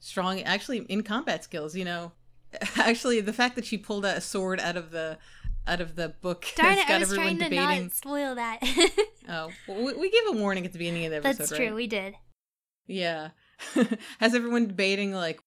[0.00, 1.76] strong actually in combat skills.
[1.76, 2.12] You know,
[2.76, 5.18] actually the fact that she pulled a sword out of the
[5.66, 6.88] out of the book Darn has it!
[6.88, 7.82] got I was everyone trying to debating.
[7.84, 8.60] not spoil that.
[9.28, 11.38] Oh, well, we, we gave a warning at the beginning of the episode.
[11.38, 11.66] That's right?
[11.66, 11.74] true.
[11.74, 12.14] We did.
[12.86, 13.30] Yeah.
[14.20, 15.40] Has everyone debating like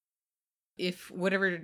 [0.78, 1.62] if whatever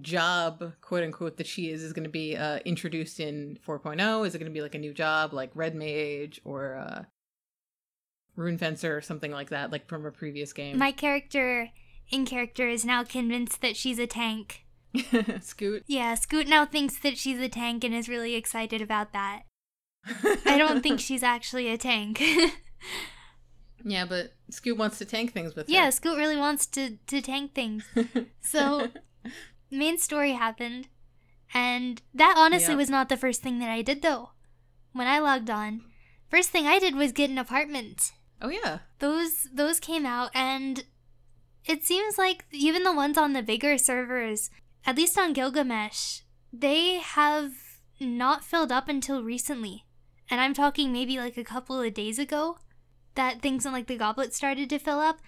[0.00, 4.26] job, quote unquote, that she is is going to be uh, introduced in 4.0?
[4.26, 7.02] Is it going to be like a new job, like Red Mage or uh,
[8.34, 10.78] Rune Fencer or something like that, like from a previous game?
[10.78, 11.70] My character
[12.10, 14.64] in character is now convinced that she's a tank.
[15.42, 15.84] Scoot.
[15.86, 19.42] Yeah, Scoot now thinks that she's a tank and is really excited about that.
[20.46, 22.22] I don't think she's actually a tank.
[23.84, 25.72] yeah, but Scoot wants to tank things with her.
[25.72, 27.84] yeah, Scoot really wants to, to tank things.
[28.40, 28.88] So,
[29.70, 30.88] main story happened,
[31.54, 32.78] and that honestly Yep.
[32.78, 34.30] was not the first thing that I did though.
[34.92, 35.82] When I logged on,
[36.30, 38.12] first thing I did was get an apartment.
[38.40, 38.78] oh yeah.
[38.98, 40.84] Those those came out and
[41.68, 44.50] it seems like even the ones on the bigger servers,
[44.84, 46.20] at least on Gilgamesh,
[46.52, 47.52] they have
[48.00, 49.84] not filled up until recently.
[50.30, 52.58] And I'm talking maybe like a couple of days ago
[53.14, 55.18] that things in like the goblet started to fill up.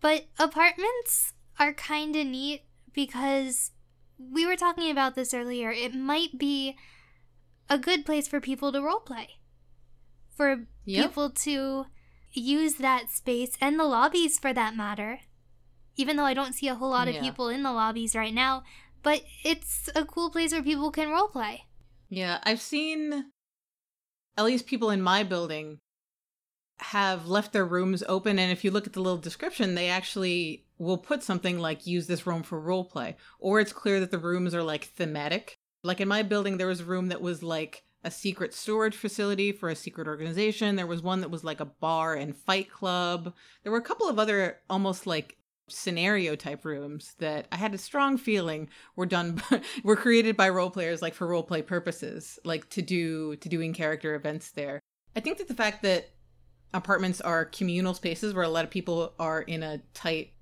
[0.00, 2.62] But apartments are kind of neat
[2.92, 3.70] because
[4.18, 5.70] we were talking about this earlier.
[5.70, 6.76] It might be
[7.68, 9.26] a good place for people to roleplay.
[10.36, 11.04] For Yep.
[11.08, 11.86] people to
[12.32, 15.20] use that space and the lobbies for that matter.
[15.96, 17.20] Even though I don't see a whole lot of Yeah.
[17.20, 18.64] people in the lobbies right now,
[19.02, 21.60] but it's a cool place where people can roleplay.
[22.08, 23.30] Yeah, I've seen
[24.36, 25.78] at least people in my building
[26.78, 30.64] have left their rooms open and if you look at the little description, they actually
[30.78, 34.54] will put something like use this room for roleplay or it's clear that the rooms
[34.54, 35.58] are like thematic.
[35.84, 39.52] Like in my building there was a room that was like a secret storage facility
[39.52, 40.74] for a secret organization.
[40.74, 43.32] There was one that was like a bar and fight club.
[43.62, 45.36] There were a couple of other almost like
[45.68, 49.42] scenario type rooms that I had a strong feeling were done
[49.84, 53.72] were created by role players like for role play purposes, like to do to doing
[53.72, 54.80] character events there.
[55.16, 56.10] I think that the fact that
[56.74, 60.32] apartments are communal spaces where a lot of people are in a tight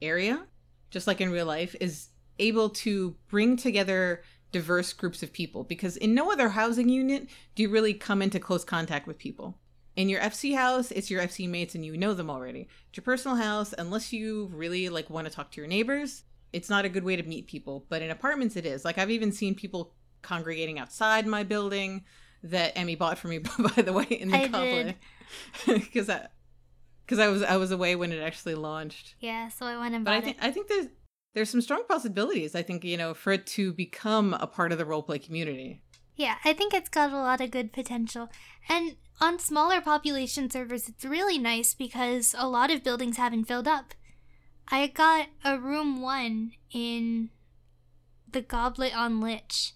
[0.00, 0.46] area,
[0.90, 2.08] just like in real life, is
[2.38, 7.62] able to bring together diverse groups of people because in no other housing unit do
[7.62, 9.58] you really come into close contact with people.
[9.94, 12.68] In your FC house, it's your FC mates and you know them already.
[12.88, 16.70] It's your personal house, unless you really like want to talk to your neighbors, it's
[16.70, 17.84] not a good way to meet people.
[17.88, 18.84] But in apartments, it is.
[18.84, 22.04] Like I've even seen people congregating outside my building
[22.44, 23.38] that Emmy bought for me,
[23.76, 24.96] by the way, in the I
[25.66, 26.28] because I
[27.04, 29.14] because I was I was away when it actually launched.
[29.20, 30.44] Yeah, so I went and But I think it.
[30.44, 30.86] I think there's
[31.34, 32.54] there's some strong possibilities.
[32.54, 35.82] I think you know for it to become a part of the roleplay community.
[36.14, 38.28] Yeah, I think it's got a lot of good potential.
[38.68, 43.68] And on smaller population servers, it's really nice because a lot of buildings haven't filled
[43.68, 43.94] up.
[44.68, 47.30] I got a room one in
[48.30, 49.72] the Goblet on Lich,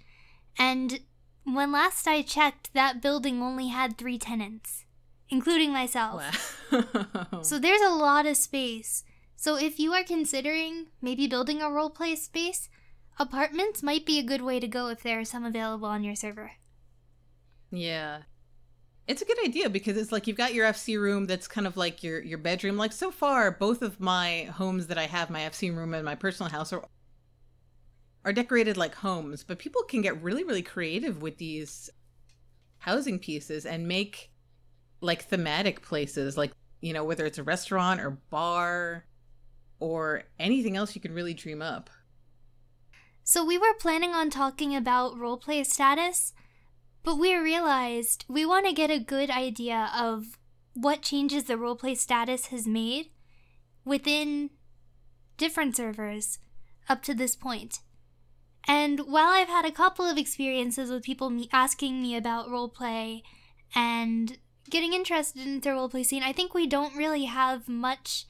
[0.58, 1.00] and
[1.44, 4.84] when last I checked, that building only had three tenants,
[5.28, 6.62] including myself.
[6.72, 7.42] Wow.
[7.42, 9.04] So there's a lot of space.
[9.36, 12.68] So if you are considering maybe building a roleplay space,
[13.18, 16.14] apartments might be a good way to go if there are some available on your
[16.14, 16.52] server.
[17.70, 18.22] Yeah.
[19.06, 21.76] It's a good idea because it's like you've got your FC room that's kind of
[21.76, 22.76] like your your bedroom.
[22.76, 26.16] Like so far, both of my homes that I have, my FC room and my
[26.16, 26.84] personal house are
[28.24, 31.88] are decorated like homes, but people can get really really creative with these
[32.78, 34.30] housing pieces and make
[35.00, 39.04] like thematic places like, you know, whether it's a restaurant or bar
[39.78, 41.90] or anything else you can really dream up.
[43.28, 46.32] So we were planning on talking about roleplay status,
[47.02, 50.38] but we realized we want to get a good idea of
[50.74, 53.08] what changes the roleplay status has made
[53.84, 54.50] within
[55.38, 56.38] different servers
[56.88, 57.80] up to this point.
[58.68, 63.22] And while I've had a couple of experiences with people me- asking me about roleplay
[63.74, 64.38] and
[64.70, 68.26] getting interested in the roleplay scene, I think we don't really have much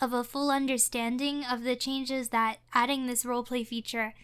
[0.00, 4.14] of a full understanding of the changes that adding this roleplay feature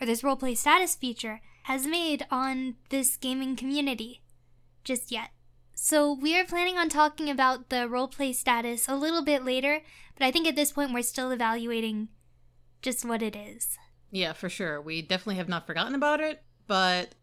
[0.00, 4.22] or this roleplay status feature has made on this gaming community
[4.84, 5.30] just yet.
[5.74, 9.80] So we are planning on talking about the roleplay status a little bit later,
[10.16, 12.08] but I think at this point we're still evaluating
[12.82, 13.78] just what it is.
[14.10, 14.80] Yeah, for sure.
[14.80, 17.14] We definitely have not forgotten about it, but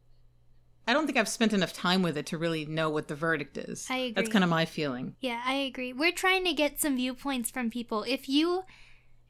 [0.87, 3.57] I don't think I've spent enough time with it to really know what the verdict
[3.57, 3.87] is.
[3.89, 4.13] I agree.
[4.13, 5.15] That's kind of my feeling.
[5.19, 5.93] Yeah, I agree.
[5.93, 8.03] We're trying to get some viewpoints from people.
[8.07, 8.63] If you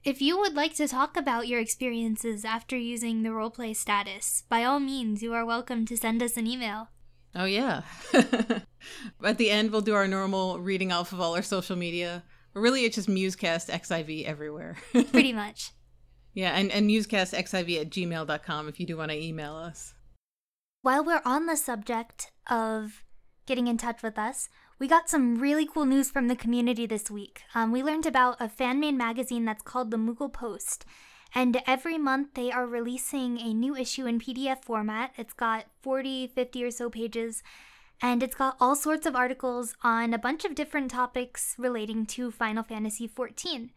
[0.06, 4.64] if you would like to talk about your experiences after using the roleplay status, by
[4.64, 6.90] all means, you are welcome to send us an email.
[7.34, 7.82] Oh, yeah.
[9.24, 12.24] At the end, we'll do our normal reading off of all our social media.
[12.54, 14.78] Really, it's just Musecast XIV everywhere.
[15.12, 15.72] Pretty much.
[16.36, 19.96] yeah, and, and musecastxiv at gmail.com if you do want to email us.
[20.84, 23.04] While we're on the subject of
[23.48, 27.10] getting in touch with us, we got some really cool news from the community this
[27.10, 27.44] week.
[27.54, 30.86] Um, we learned about a fan made magazine that's called the Moogle Post.
[31.34, 35.12] And every month they are releasing a new issue in PDF format.
[35.18, 37.42] It's got 40, 50 or so pages.
[38.02, 42.30] And it's got all sorts of articles on a bunch of different topics relating to
[42.30, 43.70] Final Fantasy XIV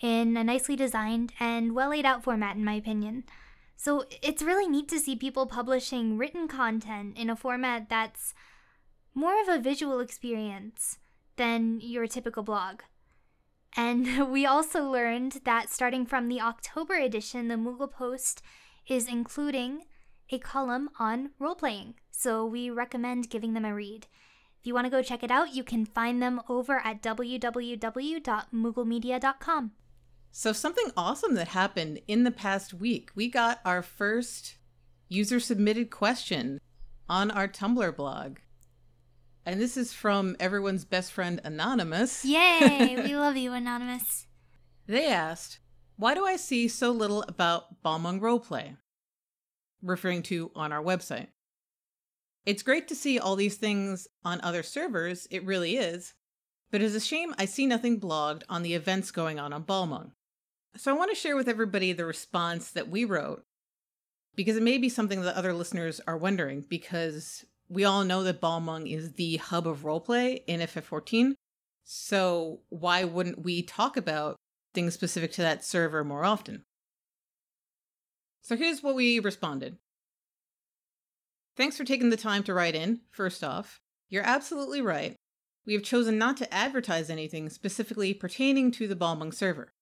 [0.00, 3.24] in a nicely designed and well laid out format, in my opinion.
[3.76, 8.32] So it's really neat to see people publishing written content in a format that's
[9.18, 10.98] more of a visual experience
[11.36, 12.82] than your typical blog.
[13.76, 18.42] And we also learned that starting from the October edition, the Moogle Post
[18.86, 19.86] is including
[20.30, 21.94] a column on role playing.
[22.12, 24.06] So we recommend giving them a read.
[24.60, 29.72] If you want to go check it out, you can find them over at www.mooglemedia.com.
[30.30, 34.58] So, something awesome that happened in the past week, we got our first
[35.08, 36.60] user submitted question
[37.08, 38.36] on our Tumblr blog.
[39.48, 42.22] And this is from everyone's best friend, Anonymous.
[42.22, 42.96] Yay!
[43.02, 44.26] we love you, Anonymous.
[44.86, 45.60] They asked,
[45.96, 48.76] Why do I see so little about Balmung roleplay?
[49.80, 51.28] Referring to on our website.
[52.44, 56.12] It's great to see all these things on other servers, it really is,
[56.70, 60.10] but it's a shame I see nothing blogged on the events going on on Balmung.
[60.76, 63.46] So I want to share with everybody the response that we wrote,
[64.36, 68.40] because it may be something that other listeners are wondering, because we all know that
[68.40, 71.34] Balmung is the hub of roleplay in FF14.
[71.84, 74.36] So why wouldn't we talk about
[74.74, 76.64] things specific to that server more often?
[78.42, 79.76] So here's what we responded.
[81.56, 83.80] Thanks for taking the time to write in, first off.
[84.08, 85.16] You're absolutely right.
[85.66, 89.72] We have chosen not to advertise anything specifically pertaining to the Balmung server.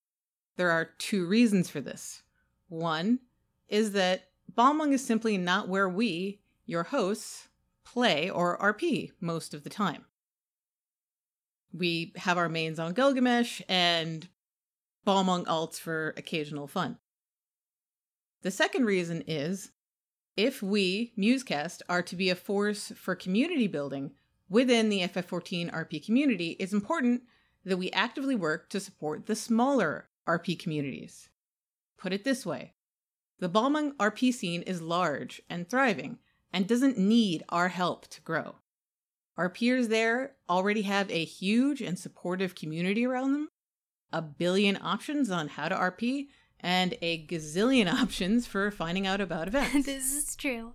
[0.56, 2.22] There are two reasons for this.
[2.68, 3.20] One
[3.68, 7.48] is that Balmung is simply not where we, your hosts,
[7.86, 10.04] play or RP most of the time.
[11.72, 14.28] We have our mains on Gilgamesh and
[15.06, 16.98] Balmung alts for occasional fun.
[18.42, 19.70] The second reason is
[20.36, 24.12] if we, Musecast, are to be a force for community building,
[24.48, 27.22] within the FF14 RP community, it's important
[27.64, 31.30] that we actively work to support the smaller RP communities.
[31.96, 32.74] Put it this way
[33.38, 36.18] the Balmung RP scene is large and thriving
[36.56, 38.54] and doesn't need our help to grow.
[39.36, 43.48] Our peers there already have a huge and supportive community around them,
[44.10, 46.28] a billion options on how to RP,
[46.58, 49.84] and a gazillion options for finding out about events.
[49.84, 50.72] this is true.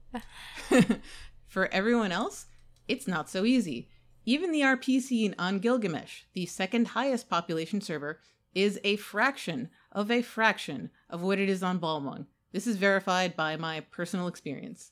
[1.47, 2.45] for everyone else,
[2.87, 3.89] it's not so easy.
[4.23, 8.19] Even the RP scene on Gilgamesh, the second highest population server,
[8.53, 12.27] is a fraction of a fraction of what it is on Balmung.
[12.51, 14.91] This is verified by my personal experience.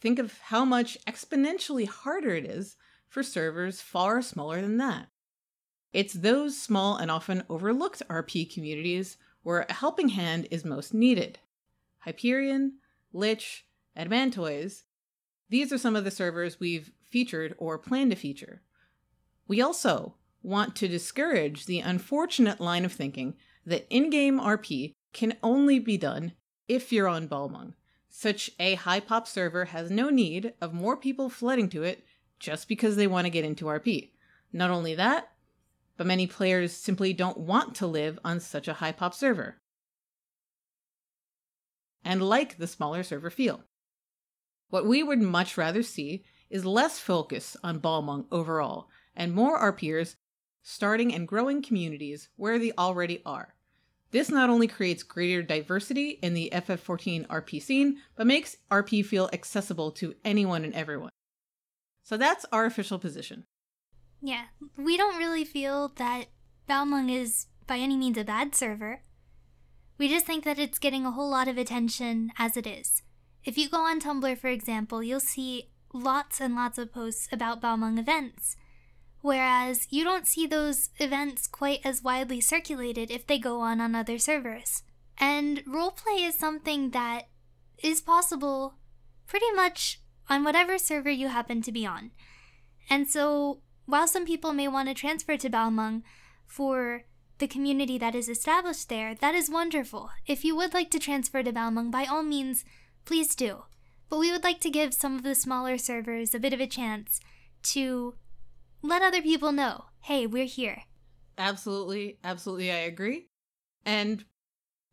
[0.00, 2.76] Think of how much exponentially harder it is
[3.08, 5.08] for servers far smaller than that.
[5.92, 11.38] It's those small and often overlooked RP communities where a helping hand is most needed.
[12.00, 12.74] Hyperion,
[13.12, 14.82] Lich, Adamantoise,
[15.48, 18.62] these are some of the servers we've featured or plan to feature.
[19.46, 23.34] We also want to discourage the unfortunate line of thinking
[23.64, 26.32] that in game RP can only be done
[26.68, 27.74] if you're on Balmung.
[28.20, 32.04] Such a high pop server has no need of more people flooding to it
[32.40, 34.10] just because they want to get into RP.
[34.52, 35.30] Not only that,
[35.96, 39.60] but many players simply don't want to live on such a high pop server.
[42.04, 43.62] And like the smaller server feel.
[44.68, 50.16] What we would much rather see is less focus on Balmung overall and more RPers
[50.60, 53.54] starting and growing communities where they already are.
[54.10, 59.28] This not only creates greater diversity in the FF14 RP scene, but makes RP feel
[59.32, 61.10] accessible to anyone and everyone.
[62.02, 63.44] So that's our official position.
[64.22, 64.44] Yeah,
[64.76, 66.28] we don't really feel that
[66.68, 69.02] Balmung is by any means a bad server.
[69.98, 73.02] We just think that it's getting a whole lot of attention as it is.
[73.44, 77.60] If you go on Tumblr, for example, you'll see lots and lots of posts about
[77.60, 78.56] Balmung events
[79.20, 83.94] whereas you don't see those events quite as widely circulated if they go on on
[83.94, 84.82] other servers.
[85.18, 87.28] And roleplay is something that
[87.82, 88.74] is possible
[89.26, 92.10] pretty much on whatever server you happen to be on.
[92.90, 96.02] And so, while some people may want to transfer to Balmung
[96.46, 97.04] for
[97.38, 100.10] the community that is established there, that is wonderful.
[100.26, 102.64] If you would like to transfer to Balmung, by all means,
[103.04, 103.64] please do.
[104.08, 106.66] But we would like to give some of the smaller servers a bit of a
[106.66, 107.20] chance
[107.64, 108.14] to
[108.82, 110.84] let other people know hey, we're here.
[111.36, 113.28] Absolutely, absolutely, I agree.
[113.84, 114.24] And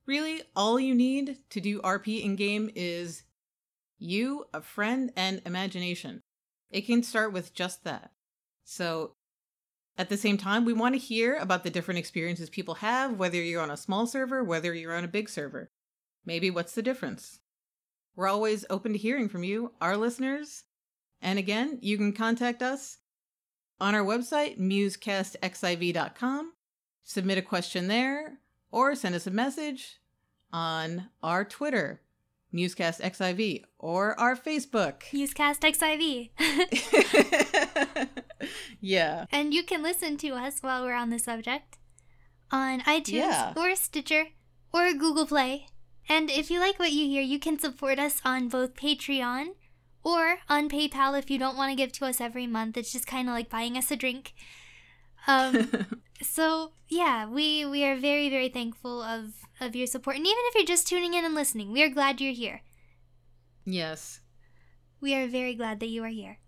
[0.05, 3.23] really, all you need to do RP in game is
[3.97, 6.21] you, a friend, and imagination.
[6.69, 8.11] It can start with just that.
[8.65, 9.15] So,
[9.97, 13.41] at the same time, we want to hear about the different experiences people have, whether
[13.41, 15.69] you're on a small server, whether you're on a big server.
[16.25, 17.39] Maybe what's the difference?
[18.15, 20.63] We're always open to hearing from you, our listeners.
[21.21, 22.97] And again, you can contact us
[23.80, 26.53] on our website, musecastxiv.com.
[27.03, 28.39] Submit a question there
[28.71, 29.99] or send us a message
[30.51, 32.01] on our Twitter,
[32.53, 36.30] MusecastXIV, or our Facebook, MusecastXIV.
[38.80, 39.26] yeah.
[39.32, 41.78] And you can listen to us while we're on the subject
[42.51, 43.53] on iTunes Yeah.
[43.55, 44.28] or Stitcher
[44.73, 45.67] or Google Play.
[46.08, 49.47] And if you like what you hear, you can support us on both Patreon
[50.05, 52.77] or on PayPal if you don't want to give to us every month.
[52.77, 54.33] It's just kind of like buying us a drink.
[55.27, 55.87] Um,
[56.21, 60.55] so yeah, we we are very very thankful of of your support, and even if
[60.55, 62.61] you're just tuning in and listening, we are glad you're here.
[63.65, 64.21] yes.
[65.01, 66.39] We are very glad that you are here.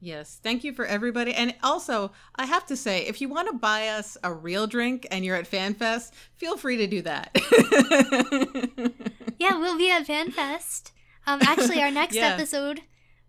[0.00, 0.38] Yes.
[0.42, 1.32] Thank you for everybody.
[1.32, 5.06] And also, I have to say, if you want to buy us a real drink
[5.10, 7.30] and you're at FanFest, feel free to do that.
[9.38, 10.92] Yeah, we'll be at FanFest.
[11.26, 12.34] Um, actually, our next Yeah.
[12.34, 12.82] episode,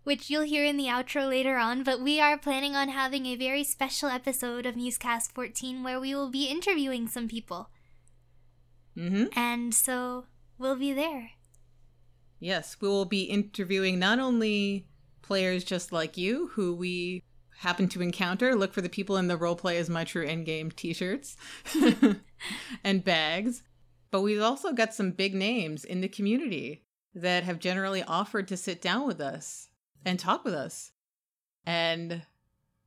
[0.04, 3.36] which you'll hear in the outro later on, but we are planning on having a
[3.36, 7.70] very special episode of Musecast 14 where we will be interviewing some people.
[8.94, 10.26] hmm And so
[10.58, 11.30] we'll be there.
[12.40, 14.86] Yes, we will be interviewing not only
[15.22, 17.22] players just like you who we
[17.58, 18.54] happen to encounter.
[18.54, 21.36] Look for the people in the roleplay as my true endgame t-shirts
[22.84, 23.62] and bags.
[24.10, 26.84] But we've also got some big names in the community
[27.20, 29.68] that have generally offered to sit down with us
[30.04, 30.92] and talk with us.
[31.66, 32.22] And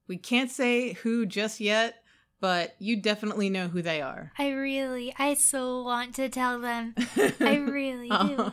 [0.07, 1.95] we can't say who just yet,
[2.39, 4.31] but you definitely know who they are.
[4.37, 6.95] I really, I so want to tell them.
[7.39, 8.51] I really do.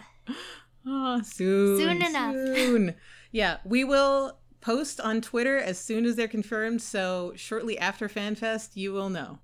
[0.86, 1.78] Oh, soon.
[1.78, 2.34] Soon enough.
[2.34, 2.94] Soon.
[3.32, 6.82] Yeah, we will post on Twitter as soon as they're confirmed.
[6.82, 9.38] So shortly after FanFest, you will know.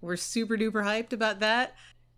[0.00, 1.74] We're super duper hyped about that.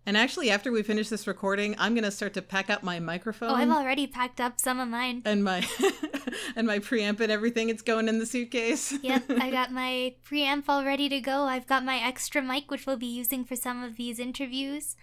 [0.07, 3.51] And actually, after we finish this recording, I'm gonna start to pack up my microphone.
[3.51, 5.23] Oh, I've already packed up some of mine.
[5.25, 5.67] and my
[6.57, 7.69] and my preamp and everything.
[7.69, 8.93] It's going in the suitcase.
[9.03, 11.43] yep, I got my preamp all ready to go.
[11.43, 14.97] I've got my extra mic, which we'll be using for some of these interviews,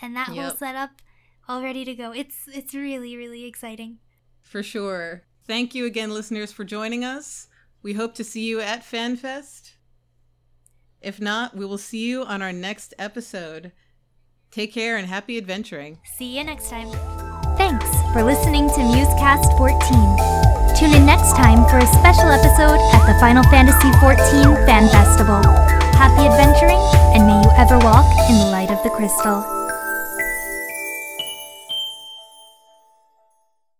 [0.00, 1.02] and that whole setup
[1.46, 2.12] all ready to go.
[2.12, 3.98] It's it's really really exciting.
[4.40, 5.24] For sure.
[5.46, 7.48] Thank you again, listeners, for joining us.
[7.82, 9.72] We hope to see you at FanFest.
[11.02, 13.72] If not, we will see you on our next episode.
[14.54, 15.98] Take care and happy adventuring.
[16.04, 16.86] See you next time.
[17.58, 20.78] Thanks for listening to Musecast 14.
[20.78, 25.42] Tune in next time for a special episode at the Final Fantasy XIV Fan Festival.
[25.98, 26.78] Happy adventuring,
[27.18, 29.63] and may you ever walk in the light of the crystal.